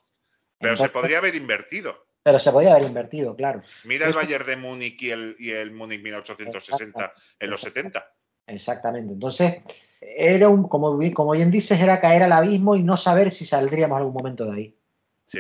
[0.60, 2.06] Pero se podría haber invertido.
[2.24, 3.64] pero se podría haber invertido, claro.
[3.84, 8.06] Mira el Bayern de Múnich y el, y el Múnich 1860 en los 70.
[8.46, 9.14] Exactamente.
[9.14, 9.56] Entonces,
[10.02, 13.46] era un, como, bien- como bien dices, era caer al abismo y no saber si
[13.46, 14.78] saldríamos algún momento de ahí.
[15.26, 15.40] Sí.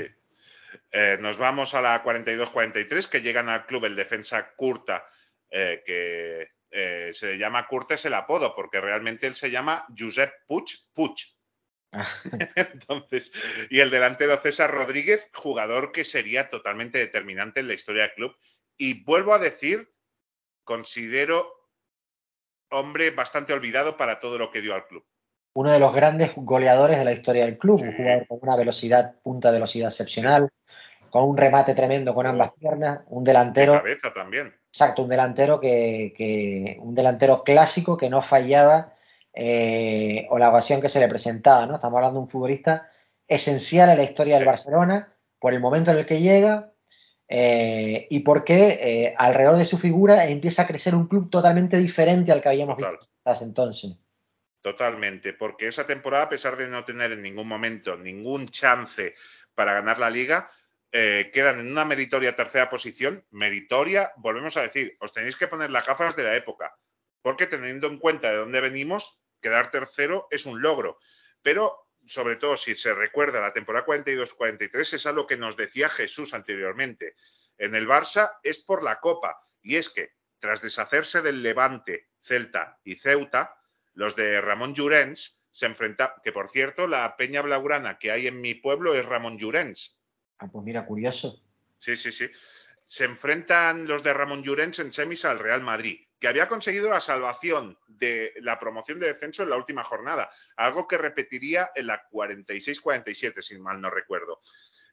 [0.92, 5.06] Eh, nos vamos a la 42-43, que llegan al club el defensa Curta,
[5.52, 10.32] eh, que eh, se llama Curta, es el apodo, porque realmente él se llama Josep
[10.48, 11.16] Puig Puig.
[12.56, 13.32] Entonces,
[13.70, 18.36] y el delantero César Rodríguez, jugador que sería totalmente determinante en la historia del club.
[18.78, 19.94] Y vuelvo a decir,
[20.64, 21.54] considero
[22.70, 25.06] hombre bastante olvidado para todo lo que dio al club.
[25.54, 29.20] Uno de los grandes goleadores de la historia del club, un jugador con una velocidad,
[29.22, 30.50] punta velocidad excepcional,
[31.10, 32.30] con un remate tremendo con Oh.
[32.30, 34.61] ambas piernas, un De delantero cabeza también.
[34.72, 38.96] Exacto, un delantero que, que- un delantero clásico que no fallaba
[39.34, 41.76] eh, o la ocasión que se le presentaba, ¿no?
[41.76, 42.90] Estamos hablando de un futbolista
[43.28, 44.46] esencial en la historia del.
[44.46, 46.72] Barcelona por el momento en el que llega
[47.28, 52.32] eh, y porque eh, alrededor de su figura empieza a crecer un club totalmente diferente
[52.32, 52.92] al que habíamos Total.
[52.98, 53.92] visto hasta entonces.
[54.62, 59.16] Totalmente, porque esa temporada, a pesar de no tener en ningún momento ningún chance
[59.56, 60.50] para ganar la liga,
[60.92, 63.26] eh, quedan en una meritoria tercera posición.
[63.32, 66.78] Meritoria, volvemos a decir, os tenéis que poner las gafas de la época,
[67.22, 71.00] porque teniendo en cuenta de dónde venimos, quedar tercero es un logro.
[71.42, 75.90] Pero sobre todo si se recuerda la temporada 42-43, es a lo que nos decía
[75.90, 77.16] Jesús anteriormente.
[77.58, 82.80] En el Barça es por la Copa, y es que tras deshacerse del Levante, Celta
[82.84, 83.56] y Ceuta,
[83.94, 88.42] los de Ramón Llorens se enfrentan, que por cierto, la peña blaugrana que hay en
[88.42, 90.01] mi pueblo es Ramón Llorens.
[90.42, 91.40] Ah, pues mira, curioso.
[91.78, 92.28] Sí, sí, sí.
[92.84, 97.00] Se enfrentan los de Ramón Llorens en semis al Real Madrid, que había conseguido la
[97.00, 102.10] salvación de la promoción de descenso en la última jornada, algo que repetiría en la
[102.10, 104.40] 46-47, si mal no recuerdo.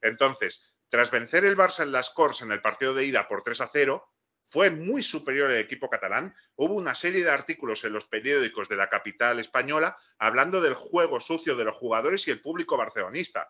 [0.03, 3.63] Entonces, tras vencer el Barça en las Corts en el partido de ida por 3
[3.63, 4.07] a 0,
[4.43, 6.35] fue muy superior el equipo catalán.
[6.57, 11.21] Hubo una serie de artículos en los periódicos de la capital española hablando del juego
[11.21, 13.49] sucio de los jugadores y el público barcelonista.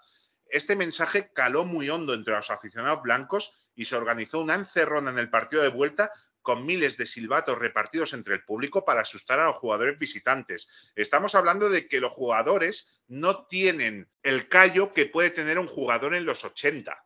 [0.50, 5.18] Este mensaje caló muy hondo entre los aficionados blancos y se organizó una encerrona en
[5.18, 6.10] el partido de vuelta
[6.42, 10.68] con miles de silbatos repartidos entre el público para asustar a los jugadores visitantes.
[10.96, 16.14] Estamos hablando de que los jugadores no tienen el callo que puede tener un jugador
[16.14, 17.04] en los 80.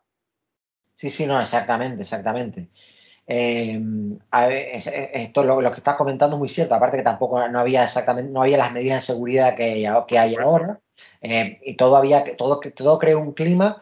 [0.95, 2.69] Sí, sí, no, exactamente, exactamente.
[3.25, 3.81] Eh,
[4.31, 4.67] a ver,
[5.13, 6.75] esto lo, lo que estás comentando es muy cierto.
[6.75, 10.41] Aparte que tampoco no había exactamente, no había las medidas de seguridad que, hay que
[10.41, 10.79] ahora.
[11.21, 13.81] Eh, y todo había, todo, todo creó un clima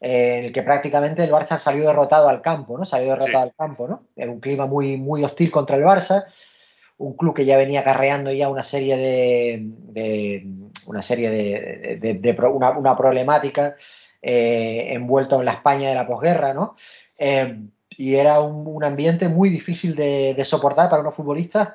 [0.00, 2.84] eh, en el que prácticamente el Barça salió derrotado al campo, ¿no?
[2.84, 3.50] Salió derrotado Sí.
[3.50, 4.04] al campo, ¿no?
[4.16, 6.24] Era un clima muy, muy hostil contra el Barça.
[6.98, 10.46] Un club que ya venía acarreando ya una serie de, de-
[10.86, 13.74] una serie de, de- de pro- una, una problemática
[14.20, 16.74] envuelto en la España de la posguerra, ¿no?
[17.96, 21.74] Y era un, un ambiente muy difícil de, de soportar para unos futbolistas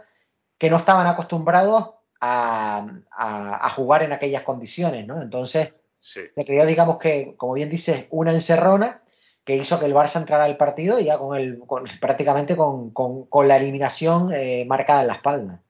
[0.58, 5.22] que no estaban acostumbrados a, a- a jugar en aquellas condiciones, ¿no?
[5.22, 6.22] Entonces, Sí.
[6.34, 9.02] se creó, digamos que, como bien dices, una encerrona
[9.44, 12.92] que hizo que el Barça entrara al partido y ya con el, con- prácticamente con,
[12.92, 15.62] con- con la eliminación eh, marcada en la espalda.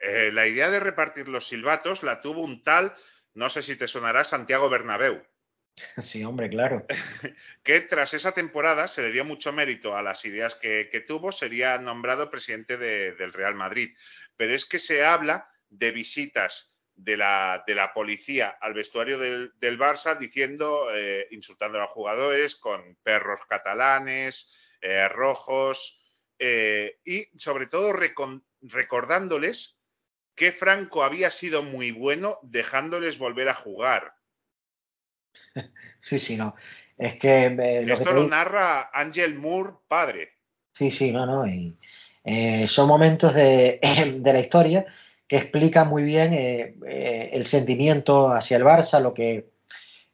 [0.00, 2.94] Eh, la idea de repartir los silbatos la tuvo un tal,
[3.34, 5.22] no sé si te sonará, Santiago Bernabéu.
[6.02, 6.86] Sí, hombre, claro.
[7.62, 11.78] que tras esa temporada se le dio mucho mérito a las ideas que, tuvo, sería
[11.78, 13.94] nombrado presidente de- del Real Madrid.
[14.36, 19.52] Pero es que se habla de visitas de la, de la policía al vestuario del,
[19.78, 26.00] Barça diciendo, eh, insultando a los jugadores con perros catalanes, eh, rojos,
[26.38, 27.94] eh, y sobre todo
[28.60, 29.80] recordándoles
[30.34, 34.14] que Franco había sido muy bueno dejándoles volver a jugar.
[36.00, 36.54] Sí, sí, no.
[36.98, 40.30] Es que eh, lo Esto lo digo- narra Ángel Moore, padre.
[40.72, 41.46] Sí, sí, no, no.
[41.46, 41.76] y,
[42.24, 43.78] eh, son momentos de,
[44.18, 44.86] de la historia
[45.26, 49.50] que explican muy bien eh, el sentimiento hacia el Barça, lo que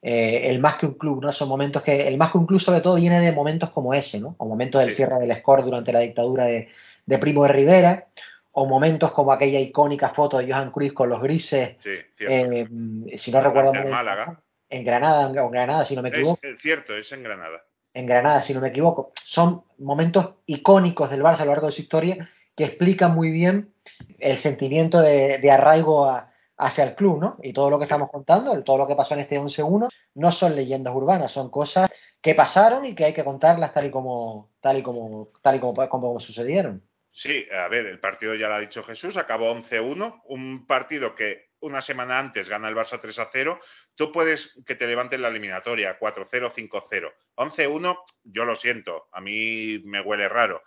[0.01, 1.33] el más que un club, ¿no?
[1.33, 4.21] Son momentos que el más que un club sobre todo viene de momentos como ese,
[4.21, 4.37] ¿no?
[4.39, 4.97] O momentos del Sí.
[4.97, 6.69] cierre del score durante la dictadura de,
[7.05, 8.07] de Primo de Rivera,
[8.53, 12.69] o momentos como aquella icónica foto de Johan Cruyff con los grises, Sí, eh,
[13.17, 14.41] si no recuerdo mal, Málaga.
[14.69, 17.65] En Granada, en, en Granada, si no me equivoco es cierto, es en Granada.
[17.95, 19.13] en Granada, si no me equivoco.
[19.23, 23.73] Son momentos icónicos del Barça a lo largo de su historia que explican muy bien
[24.19, 27.39] el sentimiento de, de arraigo a- hacia el club, ¿no?
[27.43, 30.57] Y todo lo que estamos contando, todo lo que pasó en este 11-1, no son
[30.57, 31.89] leyendas urbanas, son cosas
[32.21, 35.61] que pasaron y que hay que contarlas tal y como, tal y como, tal y
[35.61, 36.83] como, como sucedieron.
[37.13, 41.49] Sí, a ver, el partido ya lo ha dicho Jesús, acabó 11-1, un partido que
[41.61, 43.59] una semana antes gana el Barça 3-0,
[43.99, 47.13] tú puedes que te levanten la eliminatoria 4-0, 5-0.
[47.35, 50.63] 11-1, yo lo siento, a mí me huele raro.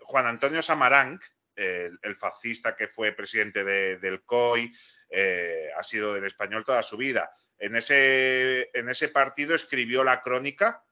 [0.00, 1.22] Juan Antonio Samaranch,
[1.54, 4.70] el, el fascista que fue presidente de- del COI,
[5.08, 7.30] eh, ha sido del español toda su vida.
[7.58, 10.84] En ese, en ese partido escribió la crónica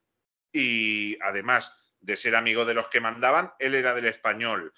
[0.52, 4.72] y además de ser amigo de los que mandaban, él era del español.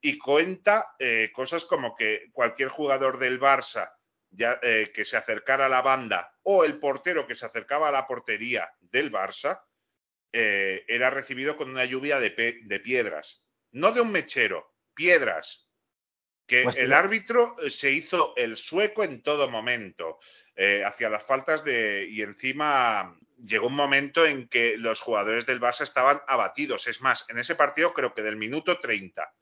[0.00, 3.92] Y cuenta eh, cosas como que cualquier jugador del Barça
[4.36, 7.92] ya, eh, que se acercara a la banda o el portero que se acercaba a
[7.92, 9.60] la portería del Barça
[10.36, 12.32] eh, era recibido con una lluvia de,
[12.82, 13.46] piedras.
[13.70, 15.70] No de un mechero, piedras.
[16.48, 16.96] Que Pues el no.
[16.96, 20.18] árbitro eh, se hizo el sueco en todo momento
[20.56, 22.08] eh, hacia las faltas de.
[22.10, 26.88] Y encima llegó un momento en que los jugadores del Barça estaban abatidos.
[26.88, 29.32] Es más, en ese partido creo que del minuto 30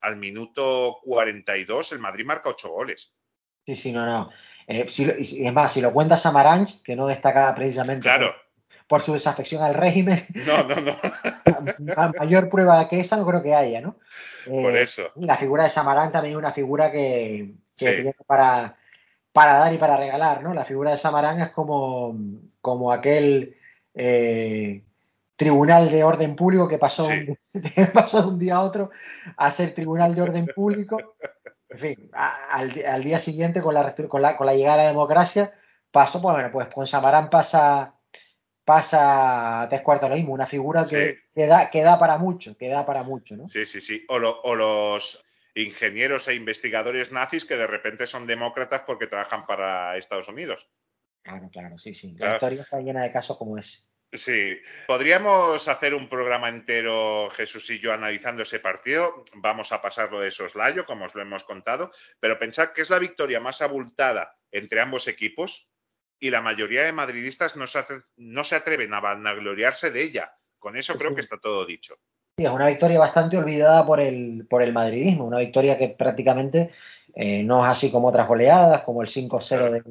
[0.00, 3.16] al minuto 42 el Madrid marca ocho goles.
[3.66, 4.30] Sí, sí, no, no.
[4.66, 8.32] Eh, si y es más, si lo cuenta Samaranch, que no destacaba precisamente Claro,
[8.68, 10.96] por, por su desafección al régimen, no, no, no.
[11.96, 13.96] Ma- mayor prueba que esa no creo que haya, ¿no?
[14.46, 15.10] Por Eh, eso.
[15.16, 18.10] La figura de Samarán también es una figura que, que Sí.
[18.26, 18.76] para,
[19.32, 20.54] para dar y para regalar, ¿no?
[20.54, 22.16] La figura de Samarán es como,
[22.60, 23.56] como aquel
[23.94, 24.82] eh,
[25.36, 27.26] tribunal de orden público que pasó, Sí.
[27.54, 28.90] un- que pasó de un día a otro
[29.36, 30.98] a ser tribunal de orden público.
[31.74, 34.88] En fin, a- al, día siguiente con la, con la, con la llegada de la
[34.90, 35.52] democracia
[35.90, 37.94] pasó, pues bueno, pues con Samarán pasa,
[38.64, 41.20] pasa a tres cuartos lo mismo, una figura que, Sí.
[41.34, 43.48] que da, que da para mucho, que da para mucho, ¿no?
[43.48, 44.04] Sí, sí, sí.
[44.08, 45.20] O, lo- o los
[45.56, 50.68] ingenieros e investigadores nazis que de repente son demócratas porque trabajan para Estados Unidos.
[51.22, 52.12] Claro, claro, sí, sí.
[52.12, 52.34] La Claro.
[52.34, 53.82] historia está llena de casos como ese.
[54.14, 54.56] Sí,
[54.86, 59.24] podríamos hacer un programa entero, Jesús y yo, analizando ese partido.
[59.34, 61.90] Vamos a pasarlo de soslayo, como os lo hemos contado,
[62.20, 65.68] pero pensad que es la victoria más abultada entre ambos equipos
[66.20, 70.32] y la mayoría de madridistas no se, hace- no se atreven a vanagloriarse de ella.
[70.60, 71.16] Con eso Sí, creo sí.
[71.16, 71.96] que está todo dicho.
[72.38, 76.70] Sí, es una victoria bastante olvidada por el, por el madridismo, una victoria que prácticamente
[77.16, 79.72] eh, no es así como otras goleadas, como el 5-0 Claro.
[79.72, 79.84] del,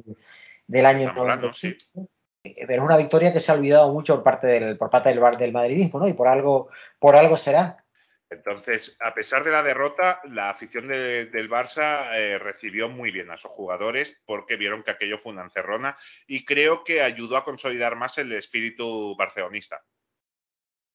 [0.66, 2.08] del año Zamorano, 95.
[2.44, 5.08] Eh, Pero es una victoria que se ha olvidado mucho por parte del, por parte
[5.08, 6.06] del, madridismo, ¿no?
[6.06, 6.68] Y por algo,
[6.98, 7.84] por algo será.
[8.30, 13.30] Entonces, a pesar de la derrota, la afición de- del Barça eh, recibió muy bien
[13.30, 17.44] a sus jugadores porque vieron que aquello fue una encerrona y creo que ayudó a
[17.44, 19.82] consolidar más el espíritu barcelonista.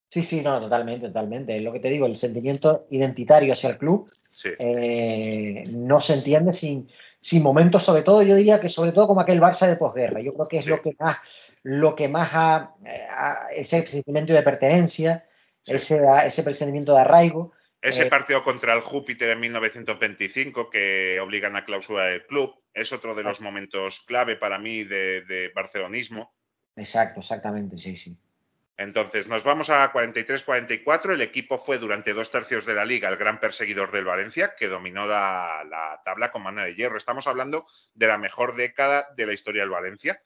[0.10, 1.56] Sí, sí, no, totalmente, totalmente.
[1.56, 6.14] Es lo que te digo, el sentimiento identitario hacia el club Sí, eh, no se
[6.14, 6.90] entiende sin,
[7.22, 10.22] sin momentos, sobre todo, yo diría que sobre todo como aquel Barça de posguerra.
[10.22, 10.70] Yo creo que es Sí.
[10.70, 11.18] lo que más,
[11.64, 12.76] lo que más ha,
[13.12, 15.28] ha- ese sentimiento de pertenencia,
[15.62, 15.74] Sí.
[15.74, 17.52] ese, ese sentimiento de arraigo.
[17.82, 22.92] Ese Eh, partido contra el Júpiter en 1925 que obligan a clausurar el club es
[22.94, 26.34] otro de los momentos clave para mí de, de barcelonismo.
[26.76, 28.18] Exacto, exactamente, sí, sí.
[28.80, 31.14] Entonces, nos vamos a 43-44.
[31.14, 34.70] El equipo fue durante dos tercios de la liga el gran perseguidor del Valencia, que
[34.70, 36.98] dominó la, la tabla con mano de hierro.
[36.98, 40.24] Estamos hablando de la mejor década de la historia del Valencia.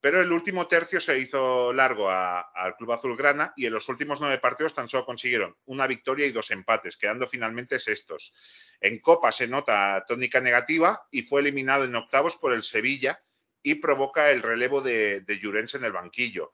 [0.00, 4.38] Pero el último tercio se hizo largo al Club Azulgrana y en los últimos nueve
[4.38, 8.34] partidos tan solo consiguieron una victoria y dos empates, quedando finalmente sextos.
[8.80, 13.22] En Copa se nota tónica negativa y fue eliminado en octavos por el Sevilla
[13.62, 16.52] y provoca el relevo de, de Llorens en el banquillo.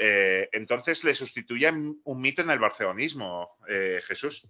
[0.00, 4.48] Eh, entonces le sustituye un mito en el barcelonismo, eh, Jesús.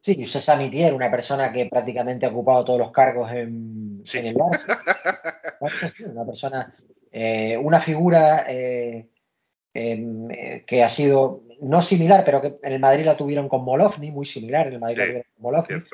[0.00, 4.18] Sí, José Samitier, una persona que prácticamente ha ocupado todos los cargos en, Sí.
[4.18, 4.78] en el Barça.
[6.12, 6.74] Una persona,
[7.12, 9.08] eh, una figura em,
[10.66, 14.26] que ha sido no similar, pero que en el Madrid la tuvieron con Molovny, muy
[14.26, 15.84] similar en el Madrid la tuvieron con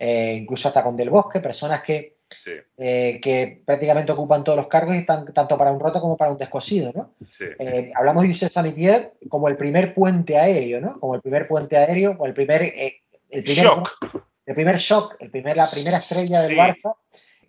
[0.00, 4.66] eh, incluso hasta con Del Bosque, personas que, Sí, eh, que prácticamente ocupan todos los
[4.68, 7.14] cargos y están tanto para un roto como para un descosido, ¿no?
[7.30, 7.44] sí.
[7.58, 11.00] Eh, hablamos de Josep Samitier como el primer puente aéreo, ¿no?
[11.00, 13.00] Como el primer puente aéreo o el primer, eh,
[13.30, 14.24] el primer Shock.
[14.46, 16.56] el primer shock, el primer, la primera estrella del Sí.
[16.56, 16.94] Barça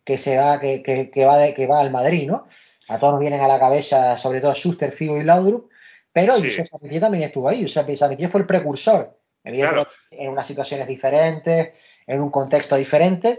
[0.06, 2.48] que se va, que, que- que va de- que va al Madrid, ¿no?
[2.88, 5.70] A todos nos vienen a la cabeza, sobre todo Schuster, Figo y Laudrup,
[6.14, 6.34] pero.
[6.36, 7.62] Josep Samitier también estuvo ahí.
[7.62, 11.72] Josep Samitier fue el precursor, evidentemente en unas situaciones diferentes,
[12.08, 13.38] en un contexto diferente,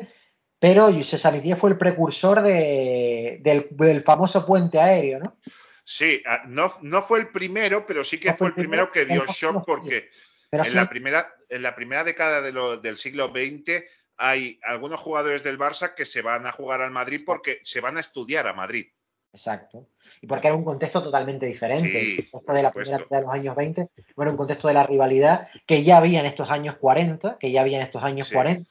[0.61, 5.37] pero Josep Samitier fue el precursor de- del, del famoso puente aéreo, ¿no?
[5.85, 9.07] Sí, ah, no, no fue el primero, pero sí que No fue el primero que
[9.07, 10.09] dio shock porque
[10.53, 13.83] en sí, la primera, en la primera década de lo- del siglo XX
[14.19, 17.97] hay algunos jugadores del Barça que se van a jugar al Madrid porque se van
[17.97, 18.87] a estudiar a Madrid.
[19.33, 19.89] Exacto.
[20.21, 21.89] Y porque era un contexto totalmente diferente.
[21.89, 24.69] Sí, el contexto por de la primera de los años 20 no era un contexto
[24.69, 28.03] de la rivalidad que ya había en estos años 40, que ya había en estos
[28.05, 28.35] años Sí.
[28.35, 28.71] 40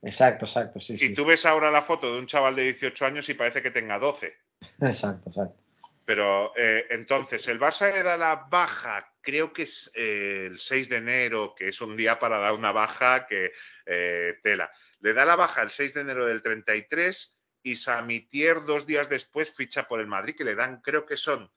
[0.02, 1.14] exacto, exacto, sí, Y sí.
[1.14, 3.98] tú ves ahora la foto de un chaval de 18 años y parece que tenga
[3.98, 4.32] 12.
[4.80, 5.56] Exacto, exacto.
[6.04, 10.88] Pero eh, entonces, el Barça le da la baja, creo que es eh, el 6
[10.88, 13.52] de enero, que es un día para dar una baja que
[13.86, 14.72] eh, tela.
[15.00, 19.50] Le da la baja el 6 de enero del 33 y Samitier dos días después
[19.50, 21.50] ficha por el Madrid, que le dan, creo que son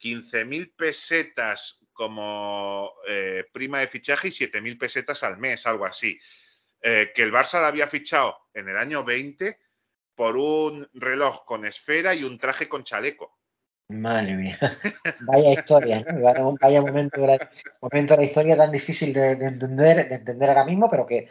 [0.00, 6.18] 15.000 pesetas como eh, prima de fichaje y 7.000 pesetas al mes, algo así.
[6.82, 9.58] Eh, que el Barça la había fichado en el año 20
[10.14, 13.38] por un reloj con esfera y un traje con chaleco.
[13.88, 14.58] Madre mía.
[15.20, 16.20] Vaya historia, ¿no?
[16.20, 17.50] Vaya, vaya momento, de la,
[17.80, 21.28] momento de la historia tan difícil de, de entender, de entender ahora mismo, pero que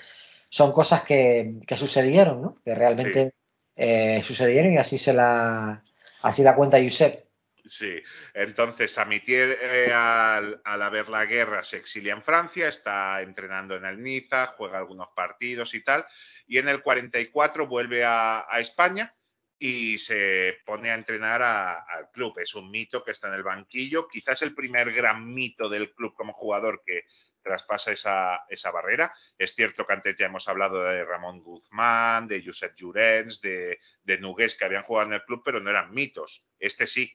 [0.50, 2.56] son cosas que, que sucedieron, ¿no?
[2.66, 3.34] Que realmente
[3.76, 5.82] eh, sucedieron y así se la
[6.22, 7.29] así la cuenta Josep.
[7.70, 8.02] Sí,
[8.34, 13.86] entonces Samitier eh, al, al haber la guerra se exilia en Francia, está entrenando en
[13.86, 16.04] el Niza, juega algunos partidos y tal,
[16.48, 19.16] y en el 44 vuelve a, España
[19.60, 22.40] y se pone a entrenar a- al club.
[22.40, 26.16] Es un mito que está en el banquillo, quizás el primer gran mito del club
[26.16, 27.04] como jugador que
[27.44, 29.14] traspasa esa, esa barrera.
[29.38, 34.18] Es cierto que antes ya hemos hablado de Ramón Guzmán, de Josep Llorens, de, de
[34.20, 36.48] Nugués que habían jugado en el club, pero no eran mitos.
[36.58, 37.14] Este sí.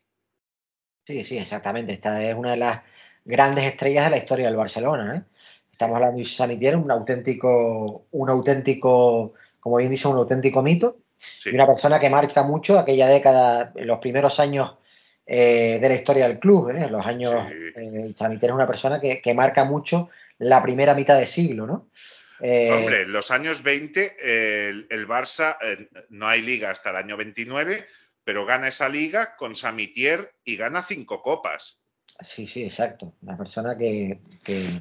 [1.06, 1.92] Sí, sí, exactamente.
[1.92, 2.80] Esta es una de las
[3.24, 5.22] grandes estrellas de la historia del Barcelona, ¿eh?
[5.70, 10.98] Estamos hablando de Samitier, un auténtico, un auténtico, como bien dice, un auténtico mito.
[11.18, 11.50] sí.
[11.50, 14.76] y una persona que marca mucho aquella década, los primeros años
[15.26, 16.88] eh, de la historia del club, ¿eh?
[16.90, 17.54] los años, Sí.
[17.76, 21.88] eh, Samitier es una persona que, que marca mucho la primera mitad de siglo, ¿no?
[22.40, 25.56] Hombre, en los años 20 eh, el, el Barça
[26.10, 27.86] no hay liga hasta el año 29,
[28.24, 31.82] pero gana esa liga con Samitier y gana cinco copas.
[32.20, 33.14] Sí, sí, exacto.
[33.22, 34.80] Una persona que, que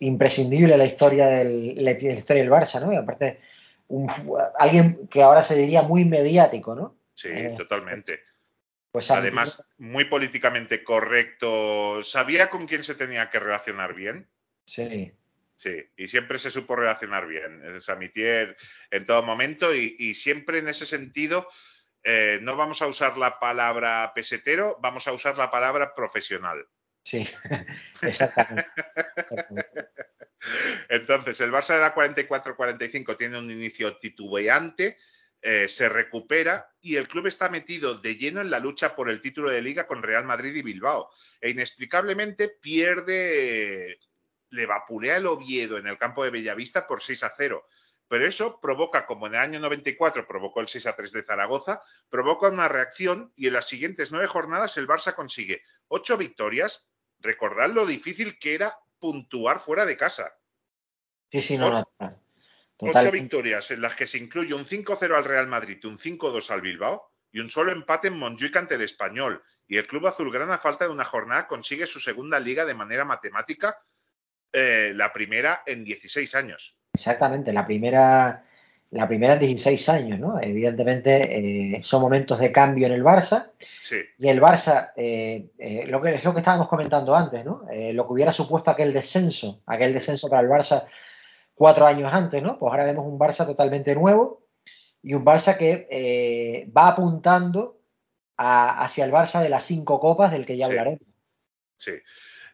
[0.00, 2.92] imprescindible en la historia del, la historia del Barça, ¿no?
[2.92, 3.40] Y aparte,
[3.88, 4.10] un,
[4.58, 6.96] alguien que ahora se diría muy mediático, ¿no?
[7.14, 8.20] Sí, Eh, totalmente.
[8.90, 12.02] Pues Además, muy políticamente correcto.
[12.02, 14.28] ¿Sabía con quién se tenía que relacionar bien?
[14.66, 15.12] sí,
[15.58, 17.80] Sí, y siempre se supo relacionar bien.
[17.80, 18.58] Samitier
[18.90, 21.48] en todo momento y, y siempre en ese sentido
[22.08, 26.64] eh, no vamos a usar la palabra pesetero, vamos a usar la palabra profesional.
[27.02, 27.28] sí,
[28.02, 28.70] exactamente.
[30.88, 34.98] Entonces, el Barça de la 44-45 tiene un inicio titubeante,
[35.42, 39.20] eh, se recupera y el club está metido de lleno en la lucha por el
[39.20, 41.10] título de liga con Real Madrid y Bilbao.
[41.40, 43.98] E inexplicablemente pierde,
[44.50, 47.66] le vapulea el Oviedo en el campo de Bellavista por 6 a 0.
[48.08, 51.82] Pero eso provoca, como en el año 94 provocó el 6 a 3 de Zaragoza,
[52.08, 56.88] provoca una reacción y en las siguientes nueve jornadas el Barça consigue ocho victorias.
[57.18, 60.36] Recordad lo difícil que era puntuar fuera de casa.
[61.30, 61.84] Sí, sí, no.
[62.78, 66.60] Ocho victorias en las que se incluye un 5-0 al Real Madrid, un 5-2 al
[66.60, 69.42] Bilbao y un solo empate en Montjuic ante el Español.
[69.66, 73.04] Y el club azulgrana, a falta de una jornada, consigue su segunda liga de manera
[73.04, 73.82] matemática,
[74.56, 76.78] eh, la primera en 16 años.
[76.94, 78.42] Exactamente, la primera,
[78.90, 80.40] la primera en 16 años, ¿no?
[80.40, 85.50] Evidentemente eh, son momentos de cambio en el Barça Sí, y el Barça, eh,
[85.88, 87.66] lo que es lo que estábamos comentando antes, ¿no?
[87.92, 90.86] Lo que hubiera supuesto aquel descenso, aquel descenso para el Barça
[91.54, 92.58] cuatro años antes, ¿no?
[92.58, 94.46] Pues ahora vemos un Barça totalmente nuevo
[95.02, 97.78] y un Barça que va apuntando
[98.38, 100.70] a- hacia el Barça de las cinco copas del que ya Sí.
[100.72, 101.00] hablaremos.
[101.76, 101.92] sí.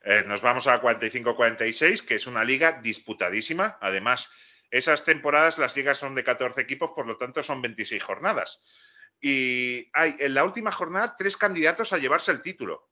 [0.05, 3.79] Eh, nos vamos a la 45-46, que es una liga disputadísima.
[3.81, 4.31] Además,
[4.71, 8.63] esas temporadas las ligas son de 14 equipos, por lo tanto son 26 jornadas.
[9.21, 12.91] Y hay en la última jornada tres candidatos a llevarse el título.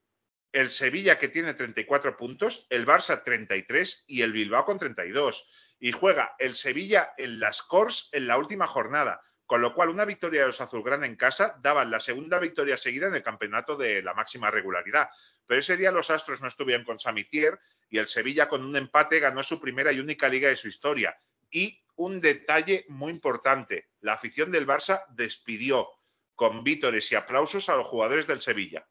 [0.52, 5.48] El Sevilla que tiene 34 puntos, el Barça 33 y el Bilbao con 32.
[5.80, 9.22] Y juega el Sevilla en las Cors en la última jornada.
[9.46, 13.08] Con lo cual, una victoria de los Azulgrana en casa daban la segunda victoria seguida
[13.08, 15.08] en el campeonato de la máxima regularidad.
[15.50, 19.18] Pero ese día los Astros no estuvieron con Samitier y el Sevilla con un empate
[19.18, 21.18] ganó su primera y única liga de su historia.
[21.50, 25.88] Y un detalle muy importante, la afición del Barça despidió
[26.36, 28.86] con vítores y aplausos a los jugadores del Sevilla.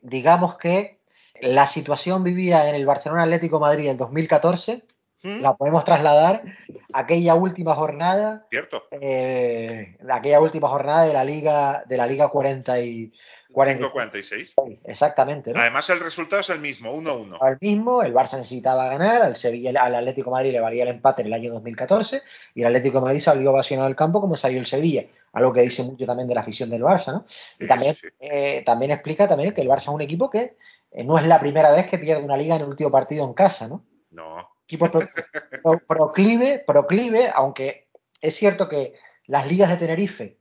[0.00, 1.02] Digamos que
[1.42, 4.86] la situación vivida en el Barcelona Atlético Madrid del 2014
[5.22, 5.40] ¿Mm?
[5.40, 6.42] la podemos trasladar
[6.92, 8.84] a aquella última jornada, ¿Cierto?
[8.92, 13.12] eh, aquella última jornada de la Liga, de la Liga 40 y
[13.50, 14.78] 40 5-46.
[14.84, 15.60] exactamente, ¿no?
[15.60, 17.38] Además, el resultado es el mismo, 1-1.
[17.40, 20.90] Al mismo, el Barça necesitaba ganar, al Sevilla, al Atlético de Madrid le valía el
[20.90, 22.22] empate en el año 2014
[22.54, 25.62] y el Atlético de Madrid salió ovacionado del campo como salió el Sevilla, algo que
[25.62, 27.24] dice mucho también de la afición del Barça, ¿no?
[27.58, 28.06] Y Sí, también, sí.
[28.20, 30.56] eh, también explica también que el Barça es un equipo que
[30.92, 33.34] eh, no es la primera vez que pierde una liga en el último partido en
[33.34, 33.82] casa, ¿no?
[34.10, 35.08] No, Equipo pro-
[35.62, 37.88] pro- proclive, proclive, aunque
[38.20, 38.92] es cierto que
[39.26, 40.38] las ligas de Tenerife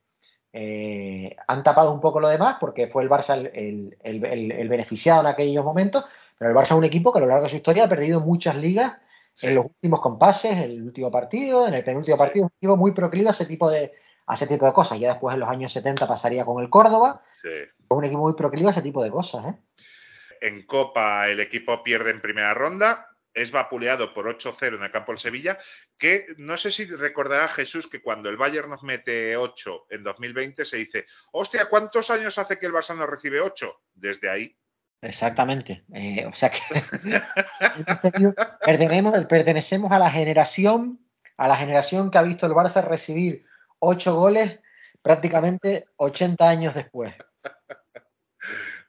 [0.51, 4.51] eh, han tapado un poco lo demás porque fue el Barça el, el- el- el-
[4.51, 6.03] el beneficiado en aquellos momentos,
[6.37, 8.19] pero el Barça es un equipo que a lo largo de su historia ha perdido
[8.21, 8.93] muchas ligas
[9.33, 9.47] Sí.
[9.47, 12.91] en los últimos compases, en el último partido, en el penúltimo partido, un equipo muy
[12.91, 13.93] proclive a ese tipo de
[14.25, 14.99] a ese tipo de cosas.
[14.99, 17.47] Ya después en los años 70 pasaría con el Córdoba, sí.
[17.89, 19.53] un equipo muy proclive a ese tipo de cosas, ¿eh?
[20.41, 23.07] En Copa el equipo pierde en primera ronda.
[23.37, 25.57] Es vapuleado por 8-0 en el campo del Sevilla,
[25.97, 30.65] que no sé si recordará Jesús que cuando el Bayern nos mete 8 en 2020
[30.65, 33.81] se dice, hostia, ¿cuántos años hace que el Barça no recibe 8?
[33.93, 34.57] Desde ahí.
[35.01, 35.85] Exactamente.
[35.93, 36.59] Eh, o sea que
[38.65, 40.99] pertenecemos, pertenecemos a la generación,
[41.37, 43.45] a la generación que ha visto el Barça recibir
[43.79, 44.59] 8 goles
[45.03, 47.13] prácticamente 80 años después.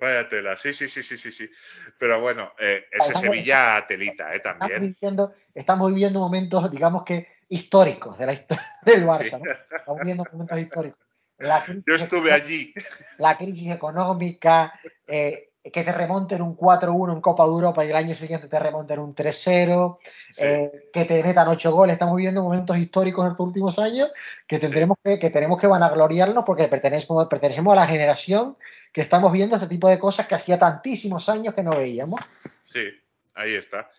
[0.00, 1.50] Vaya tela, sí, sí, sí, sí, sí, sí.
[1.98, 4.82] Pero bueno, eh, ese Estamos- Sevilla telita, eh, Estamos también.
[4.82, 9.40] viviendo, estamos viviendo momentos, digamos que históricos de la historia del Barça.
[9.42, 9.76] ¿no?
[9.76, 11.00] Estamos viviendo momentos históricos.
[11.38, 12.74] La crisis, Yo estuve allí.
[13.18, 14.72] la crisis económica,
[15.06, 18.58] eh, que te remonten un 4-1 en Copa de Europa y el año siguiente te
[18.58, 19.98] remonten un 3-0,
[20.32, 20.42] Sí.
[20.42, 21.94] eh, que te metan 8 goles.
[21.94, 24.10] Estamos viviendo momentos históricos en estos últimos años
[24.46, 28.56] que tendremos que, que tenemos que vanagloriarnos porque pertenecemos, pertenecemos a la generación
[28.92, 32.20] que estamos viendo este tipo de cosas que hacía tantísimos años que no veíamos.
[32.64, 32.88] Sí,
[33.34, 33.90] ahí está.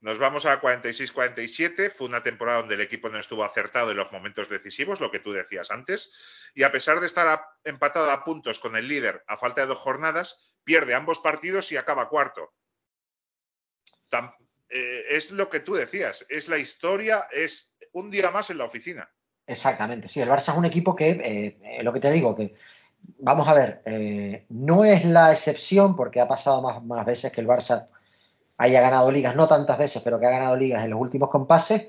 [0.00, 1.90] Nos vamos a 46-47.
[1.90, 5.18] Fue una temporada donde el equipo no estuvo acertado en los momentos decisivos, lo que
[5.18, 6.12] tú decías antes.
[6.54, 9.78] Y a pesar de estar empatado a puntos con el líder a falta de dos
[9.78, 12.52] jornadas, pierde ambos partidos y acaba cuarto.
[14.68, 16.26] Eh, es lo que tú decías.
[16.28, 19.08] Es la historia, es un día más en la oficina.
[19.46, 22.52] Exactamente, sí, el Barça es un equipo que, eh, eh, lo que te digo, que
[23.20, 27.46] vamos a ver, no es la excepción porque ha pasado más, más veces que el
[27.46, 27.88] Barça
[28.58, 31.88] haya ganado ligas, no tantas veces, pero que ha ganado ligas en los últimos compases,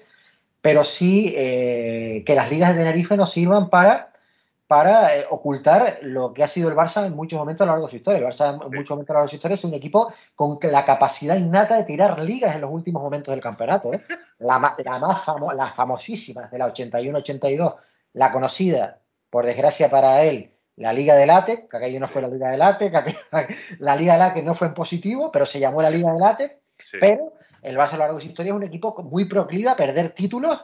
[0.61, 4.13] pero sí que las ligas de Tenerife nos sirvan para,
[4.69, 7.87] para eh, ocultar lo que ha sido el Barça en muchos momentos a lo largo
[7.87, 8.19] de su historia.
[8.19, 10.59] El Barça en muchos momentos a lo largo de su historia es un equipo con
[10.61, 13.91] la capacidad innata de tirar ligas en los últimos momentos del campeonato.
[13.93, 13.99] ¿eh?
[14.37, 17.75] La, la más famo- la famosísima de la 81-82,
[18.13, 18.99] la conocida,
[19.31, 22.59] por desgracia para él, la Liga del Látex, que aquello no fue la Liga del
[22.59, 22.93] Látex,
[23.79, 26.55] la Liga del Látex no fue en positivo, pero se llamó la Liga del Látex,
[26.77, 26.97] Sí.
[27.01, 29.75] pero el Barça a lo largo de su historia es un equipo muy proclive a
[29.75, 30.63] perder títulos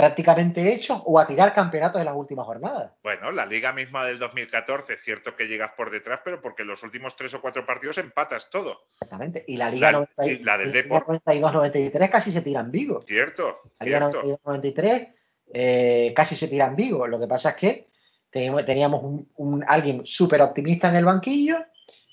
[0.00, 2.92] prácticamente hechos o a tirar campeonatos en las últimas jornadas.
[3.02, 7.16] Bueno, la liga misma del 2014, cierto que llegas por detrás, pero porque los últimos
[7.16, 8.86] tres o cuatro partidos empatas todo.
[8.92, 9.44] Exactamente.
[9.46, 11.04] Y la Liga La- 90 y la del Liga Depor.
[11.24, 13.02] 92-93 casi se tira en Vigo.
[13.02, 14.22] Cierto, La Liga cierto.
[14.44, 15.14] 92-93
[15.52, 17.06] eh, casi se tira en Vigo.
[17.06, 17.88] Lo que pasa es que
[18.30, 21.58] teníamos, teníamos un, un- alguien súper optimista en el banquillo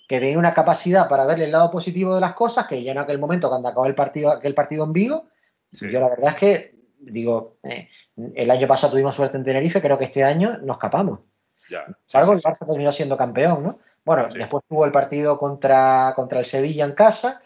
[0.10, 2.98] que tenía una capacidad para ver el lado positivo de las cosas, que ya en
[2.98, 5.28] aquel momento, cuando acabó el partido, aquel partido en Vigo,
[5.74, 5.92] Sí.
[5.92, 7.89] yo la verdad es que, digo, eh,
[8.36, 11.20] el año pasado tuvimos suerte en Tenerife, creo que este año nos escapamos.
[11.70, 11.86] Ya.
[12.06, 13.80] Sin embargo, el Sí, Barça terminó siendo campeón, ¿no?
[14.06, 14.38] Bueno, Sí.
[14.38, 17.41] después tuvo el partido contra, contra el Sevilla en casa.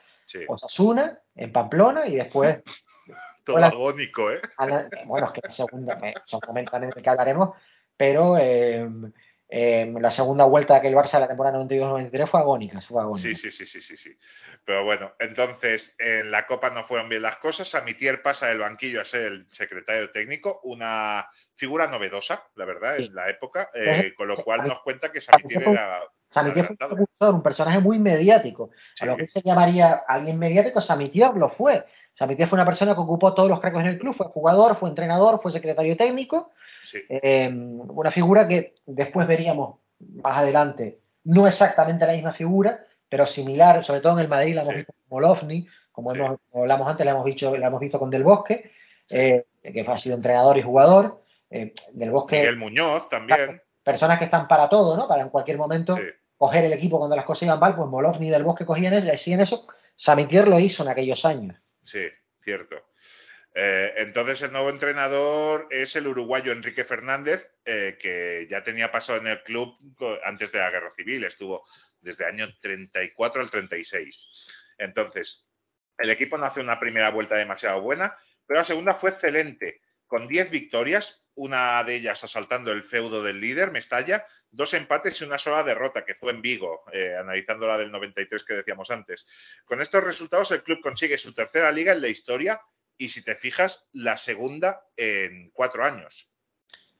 [0.47, 2.61] Osasuna, en Pamplona, y después
[3.43, 3.67] Todo Hola.
[3.67, 4.39] agónico, ¿eh?
[5.05, 7.49] Bueno, es que la segunda, eh, son momentos en el que hablaremos,
[7.97, 8.87] pero eh,
[9.53, 13.27] eh, la segunda vuelta de aquel Barça de la temporada 92-93 fue agónica, fue agónica.
[13.27, 14.17] Sí, sí, sí, sí, sí, sí.
[14.63, 17.67] Pero bueno, entonces en la Copa no fueron bien las cosas.
[17.67, 23.03] Samitier pasa del banquillo a ser el secretario técnico, una figura novedosa, la verdad, Sí.
[23.03, 26.77] en la época, eh, con lo sí, cual nos cuenta que Samitier era Samitier fue
[27.29, 28.71] un un personaje muy mediático.
[29.01, 31.85] A lo que se llamaría alguien mediático, Samitier lo fue.
[32.21, 34.89] Samitier fue una persona que ocupó todos los cargos en el club, fue jugador, fue
[34.89, 36.51] entrenador, fue secretario técnico,
[36.83, 39.79] sí, Eh, una figura que después veríamos
[40.23, 44.61] más adelante, no exactamente la misma figura, pero similar, sobre todo en el Madrid la
[44.61, 44.77] hemos Sí.
[44.81, 46.17] visto con Molovni, como, Sí.
[46.19, 48.71] hemos, como hablamos antes, la hemos visto, la hemos visto con Del Bosque,
[49.09, 51.23] eh, que ha sido entrenador y jugador.
[51.49, 53.61] eh, Del Bosque, Miguel Muñoz también.
[53.83, 55.07] personas que están para todo, ¿no?
[55.07, 55.97] Para en cualquier momento
[56.37, 59.11] coger el equipo cuando las cosas iban mal, pues Molovni y Del Bosque cogían eso,
[59.11, 59.65] hacían eso.
[59.95, 61.57] Samitier lo hizo en aquellos años.
[61.83, 62.07] Sí,
[62.41, 62.91] cierto.
[63.53, 69.19] Eh, entonces el nuevo entrenador es el uruguayo Enrique Fernández, eh, que ya tenía pasado
[69.19, 69.77] en el club
[70.23, 71.65] antes de la guerra civil, estuvo
[71.99, 74.29] desde el año 34 al 36.
[74.77, 75.47] Entonces,
[75.97, 78.17] el equipo no hace una primera vuelta demasiado buena,
[78.47, 83.39] pero la segunda fue excelente, con 10 victorias, una de ellas asaltando el feudo del
[83.39, 87.77] líder, Mestalla, dos empates y una sola derrota, que fue en Vigo, eh, analizando la
[87.77, 89.27] del 93 que decíamos antes.
[89.65, 92.61] Con estos resultados, el club consigue su tercera liga en la historia
[92.97, 96.29] y, si te fijas, la segunda en cuatro años.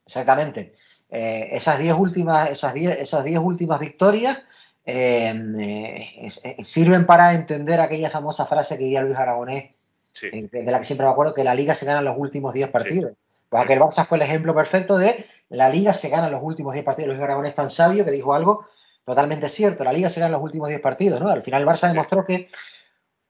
[0.06, 0.76] Exactamente.
[1.10, 4.42] Eh, esas 10 últimas, esas diez, esas diez últimas victorias
[4.86, 6.28] eh,
[6.62, 9.76] sirven para entender aquella famosa frase que diría Luis Aragonés,
[10.14, 12.54] Sí, de la que siempre me acuerdo, que la liga se gana en los últimos
[12.54, 13.14] 10 partidos.
[13.52, 16.72] Pues aquel Barça fue el ejemplo perfecto de la liga se gana en los últimos
[16.72, 17.10] 10 partidos.
[17.10, 18.66] Luis Aragonés tan sabio que dijo algo
[19.04, 19.84] totalmente cierto.
[19.84, 21.28] La liga se gana en los últimos 10 partidos, ¿no?
[21.28, 22.50] Al final el Barça demostró que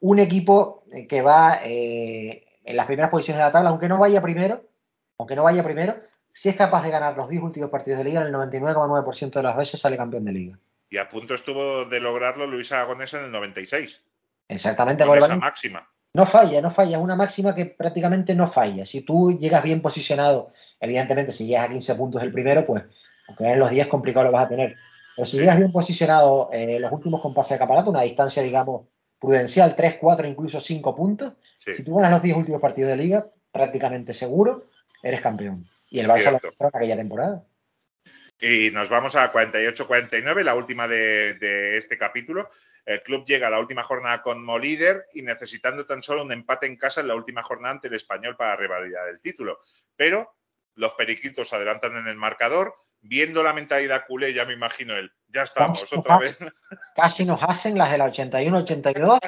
[0.02, 3.98] un equipo eh, que va eh, en las primeras posiciones de la tabla, aunque no
[3.98, 4.62] vaya primero,
[5.18, 5.96] aunque no vaya primero,
[6.32, 9.44] si es capaz de ganar los 10 últimos partidos de liga, en el 99,9% de
[9.44, 10.60] las veces sale campeón de liga.
[10.88, 14.06] y a punto estuvo de lograrlo Luis Aragonés en el 96,
[14.50, 15.90] Exactamente, con porque esa máxima.
[16.14, 16.98] No falla, no falla.
[16.98, 18.86] Es una máxima que prácticamente no falla.
[18.86, 22.84] Si tú llegas bien posicionado, evidentemente, si llegas a 15 puntos el primero, pues,
[23.28, 24.76] aunque en los 10 complicado lo vas a tener.
[25.16, 28.88] Pero si llegas bien posicionado eh, los últimos compases de campeonato, una distancia, digamos,
[29.20, 31.76] prudencial, 3, 4, incluso 5 puntos, Sí.
[31.76, 34.66] si tú ganas los 10 últimos partidos de liga, prácticamente seguro,
[35.04, 35.66] eres campeón.
[35.90, 36.40] Y el Barça lo Cierto.
[36.48, 37.44] demostró en aquella temporada.
[38.40, 42.50] Y nos vamos a 48-49, la última de, de este capítulo.
[42.86, 46.66] El club llega a la última jornada como líder y necesitando tan solo un empate
[46.66, 49.60] en casa en la última jornada ante el español para revalidar el título.
[49.96, 50.36] Pero
[50.76, 52.76] los periquitos adelantan en el marcador.
[53.04, 56.38] Viendo la mentalidad culé, ya me imagino el ya estamos, otra vez.
[56.96, 59.20] Casi nos hacen las de la 81-82,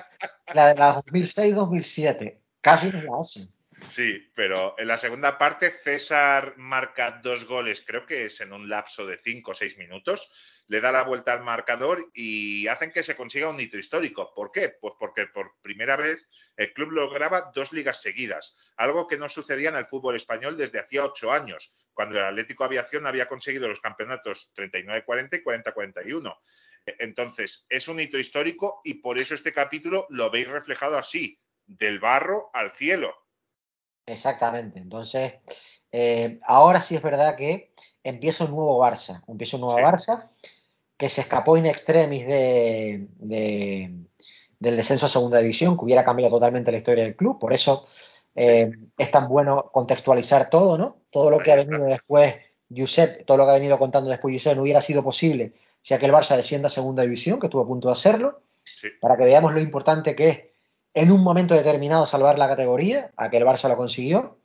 [0.54, 2.40] la de la 2006-2007.
[2.62, 3.50] Casi nos la hacen.
[3.90, 8.70] Sí, pero en la segunda parte César marca dos goles, creo que es en un
[8.70, 10.32] lapso de cinco o seis minutos,
[10.68, 14.34] le da la vuelta al marcador y hacen que se consiga un hito histórico.
[14.34, 14.70] ¿Por qué?
[14.70, 16.28] Pues porque por primera vez
[16.58, 20.80] el club lograba dos ligas seguidas, algo que no sucedía en el fútbol español desde
[20.80, 26.38] hacía ocho años, cuando el Atlético Aviación había conseguido los campeonatos 39-40 y 40-41.
[26.86, 32.00] Entonces, es un hito histórico y por eso este capítulo lo veis reflejado así, del
[32.00, 33.23] barro al cielo.
[34.06, 34.80] Exactamente.
[34.80, 35.34] Entonces,
[35.92, 37.72] eh, ahora sí es verdad que
[38.04, 39.24] empieza un nuevo Barça.
[39.28, 39.84] Empieza un nuevo Sí.
[39.84, 40.30] Barça
[40.98, 43.92] que se escapó in extremis de, de-
[44.60, 47.40] del descenso a segunda división, que hubiera cambiado totalmente la historia del club.
[47.40, 47.84] Por eso
[48.36, 50.98] eh, es tan bueno contextualizar todo, ¿no?
[51.12, 52.36] Todo lo que ha venido después
[52.76, 56.12] Josep, todo lo que ha venido contando después Josep, no hubiera sido posible si aquel
[56.12, 58.88] Barça descienda a segunda división, que estuvo a punto de hacerlo Sí.
[59.02, 60.40] para que veamos lo importante que es
[60.94, 64.38] en un momento determinado salvar la categoría, aquel Barça lo consiguió,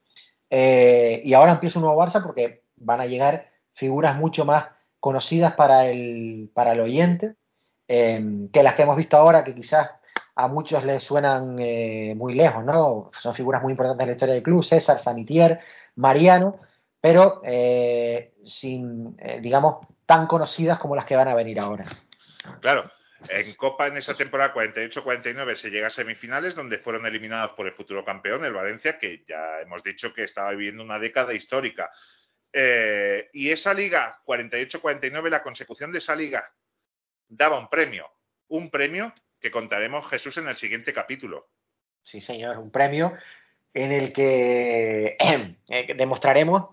[0.51, 4.67] eh, y ahora empieza un nuevo Barça porque van a llegar figuras mucho más
[5.01, 7.37] conocidas para el, para el oyente
[7.87, 9.91] eh, que las que hemos visto ahora, que quizás
[10.35, 13.11] a muchos les suenan eh, muy lejos, ¿no?
[13.19, 15.61] Son figuras muy importantes en la historia del club, César, Samitier,
[15.97, 16.61] Mariano,
[17.01, 21.87] pero eh, sin, digamos, tan conocidas como las que van a venir ahora.
[22.61, 22.85] Claro,
[23.29, 27.73] en Copa en esa temporada 48-49 se llega a semifinales donde fueron eliminados por el
[27.73, 31.91] futuro campeón, el Valencia, que ya hemos dicho que estaba viviendo una década histórica.
[32.53, 36.45] Eh, y esa liga 48-49, la consecución de esa liga
[37.27, 38.09] daba un premio,
[38.49, 41.51] un premio que contaremos Jesús en el siguiente capítulo.
[42.03, 43.15] Sí, señor, un premio
[43.75, 45.17] en el que
[45.69, 46.69] eh, demostraremos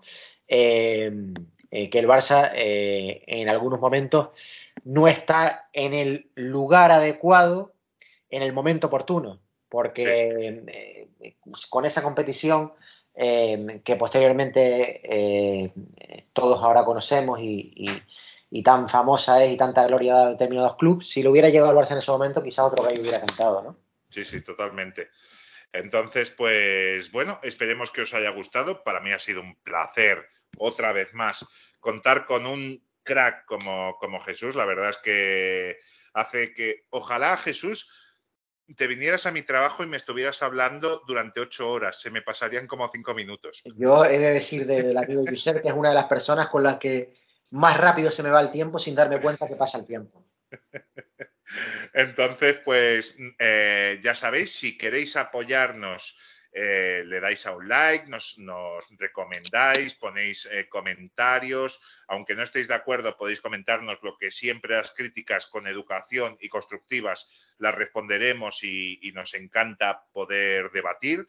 [0.46, 1.12] eh,
[1.70, 4.30] que el Barça en algunos momentos
[4.86, 7.74] no está en el lugar adecuado
[8.30, 11.36] en el momento oportuno, porque eh,
[11.68, 12.72] con esa competición
[13.12, 15.72] eh, que posteriormente eh,
[16.32, 18.02] todos ahora conocemos y, y,
[18.48, 21.70] y, tan famosa es y tanta gloria da a determinados clubes, si lo hubiera llegado
[21.70, 23.76] al Barça en ese momento, quizás otro gallo hubiera cantado, ¿no?
[24.08, 25.08] Sí, sí, totalmente.
[25.72, 28.84] Entonces, pues bueno, esperemos que os haya gustado.
[28.84, 30.28] Para mí ha sido un placer,
[30.58, 31.44] otra vez más,
[31.80, 34.54] contar con un crack como, como Jesús.
[34.54, 35.78] La verdad es que
[36.12, 37.90] hace que, ojalá Jesús,
[38.76, 42.00] te vinieras a mi trabajo y me estuvieras hablando durante ocho horas.
[42.00, 43.62] Se me pasarían como cinco minutos.
[43.76, 46.78] Yo he de decir del amigo Josep que es una de las personas con las
[46.78, 47.14] que
[47.50, 50.26] más rápido se me va el tiempo sin darme cuenta que pasa el tiempo.
[51.94, 56.16] Entonces, pues eh, ya sabéis, si queréis apoyarnos,
[56.58, 61.80] eh, le dais a un like, nos, nos recomendáis, ponéis eh, comentarios.
[62.08, 66.48] Aunque no estéis de acuerdo, podéis comentarnos lo que siempre las críticas con educación y
[66.48, 67.28] constructivas
[67.58, 71.28] las responderemos y, y nos encanta poder debatir.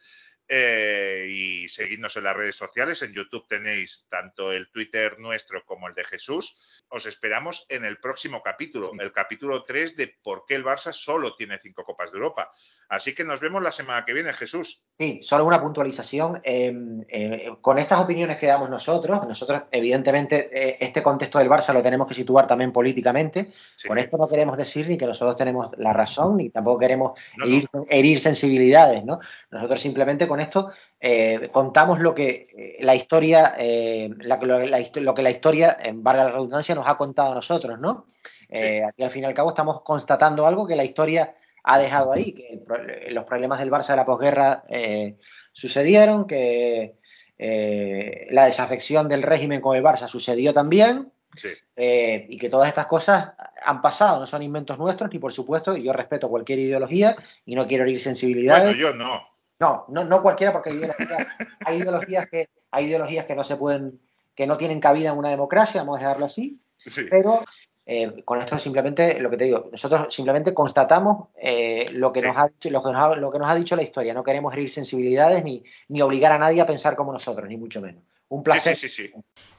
[0.49, 3.01] Eh, y seguidnos en las redes sociales.
[3.01, 6.57] En YouTube tenéis tanto el Twitter nuestro como el de Jesús.
[6.89, 11.35] Os esperamos en el próximo capítulo, el capítulo 3 de por qué el Barça solo
[11.35, 12.49] tiene cinco Copas de Europa.
[12.87, 14.85] Así que nos vemos la semana que viene, Jesús.
[14.97, 16.39] Sí, solo una puntualización.
[16.43, 16.73] Eh,
[17.09, 21.83] eh, con estas opiniones que damos nosotros, nosotros evidentemente eh, este contexto del Barça lo
[21.83, 23.51] tenemos que situar también políticamente.
[23.75, 23.87] Sí.
[23.87, 27.45] Con esto no queremos decir ni que nosotros tenemos la razón, ni tampoco queremos No,
[27.45, 29.19] herir, herir, sensibilidades, ¿no?
[29.51, 35.13] Nosotros simplemente con esto eh, contamos lo que la historia, eh, la, lo, la, lo,
[35.13, 38.05] que la historia, en valga la redundancia, nos ha contado a nosotros, ¿no?
[38.49, 38.79] Sí.
[38.81, 41.35] aquí al fin y al cabo estamos constatando algo que la historia
[41.67, 42.61] ha dejado ahí, que
[43.07, 45.17] el, los problemas del Barça de la posguerra eh,
[45.51, 46.95] sucedieron, que
[47.37, 51.49] eh, la desafección del régimen con el Barça sucedió también, sí.
[51.75, 55.75] eh, y que todas estas cosas han pasado, no son inventos nuestros, y por supuesto,
[55.75, 58.75] yo respeto cualquier ideología y no quiero herir sensibilidades.
[58.75, 59.36] Bueno, yo no.
[59.59, 61.27] No, no, no cualquiera, porque hay ideologías,
[61.65, 63.99] hay ideologías, que, hay ideologías que no se pueden,
[64.35, 67.05] que no tienen cabida en una democracia, vamos a dejarlo así, Sí.
[67.09, 67.43] pero
[67.89, 72.27] Eh, con esto simplemente, lo que te digo, nosotros simplemente constatamos eh, lo, que Sí.
[72.27, 74.13] nos ha, dicho- lo, que nos ha, lo que nos ha dicho la historia.
[74.13, 77.79] No queremos herir sensibilidades ni, ni obligar a nadie a pensar como nosotros, ni mucho
[77.79, 78.03] menos.
[78.27, 78.75] Un placer.
[78.75, 79.13] sí, sí, sí.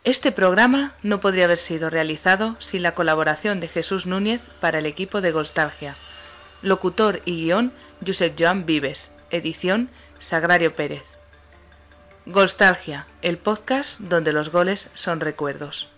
[0.05, 4.84] Este programa no podría haber sido realizado sin la colaboración de Jesús Núñez para el
[4.84, 5.94] equipo de Golstalgia.
[6.61, 7.72] Locutor y guion
[8.07, 9.11] Josep Joan Vives.
[9.31, 11.03] Edición Sagrario Pérez.
[12.26, 15.89] Golstalgia, el podcast donde los goles son recuerdos.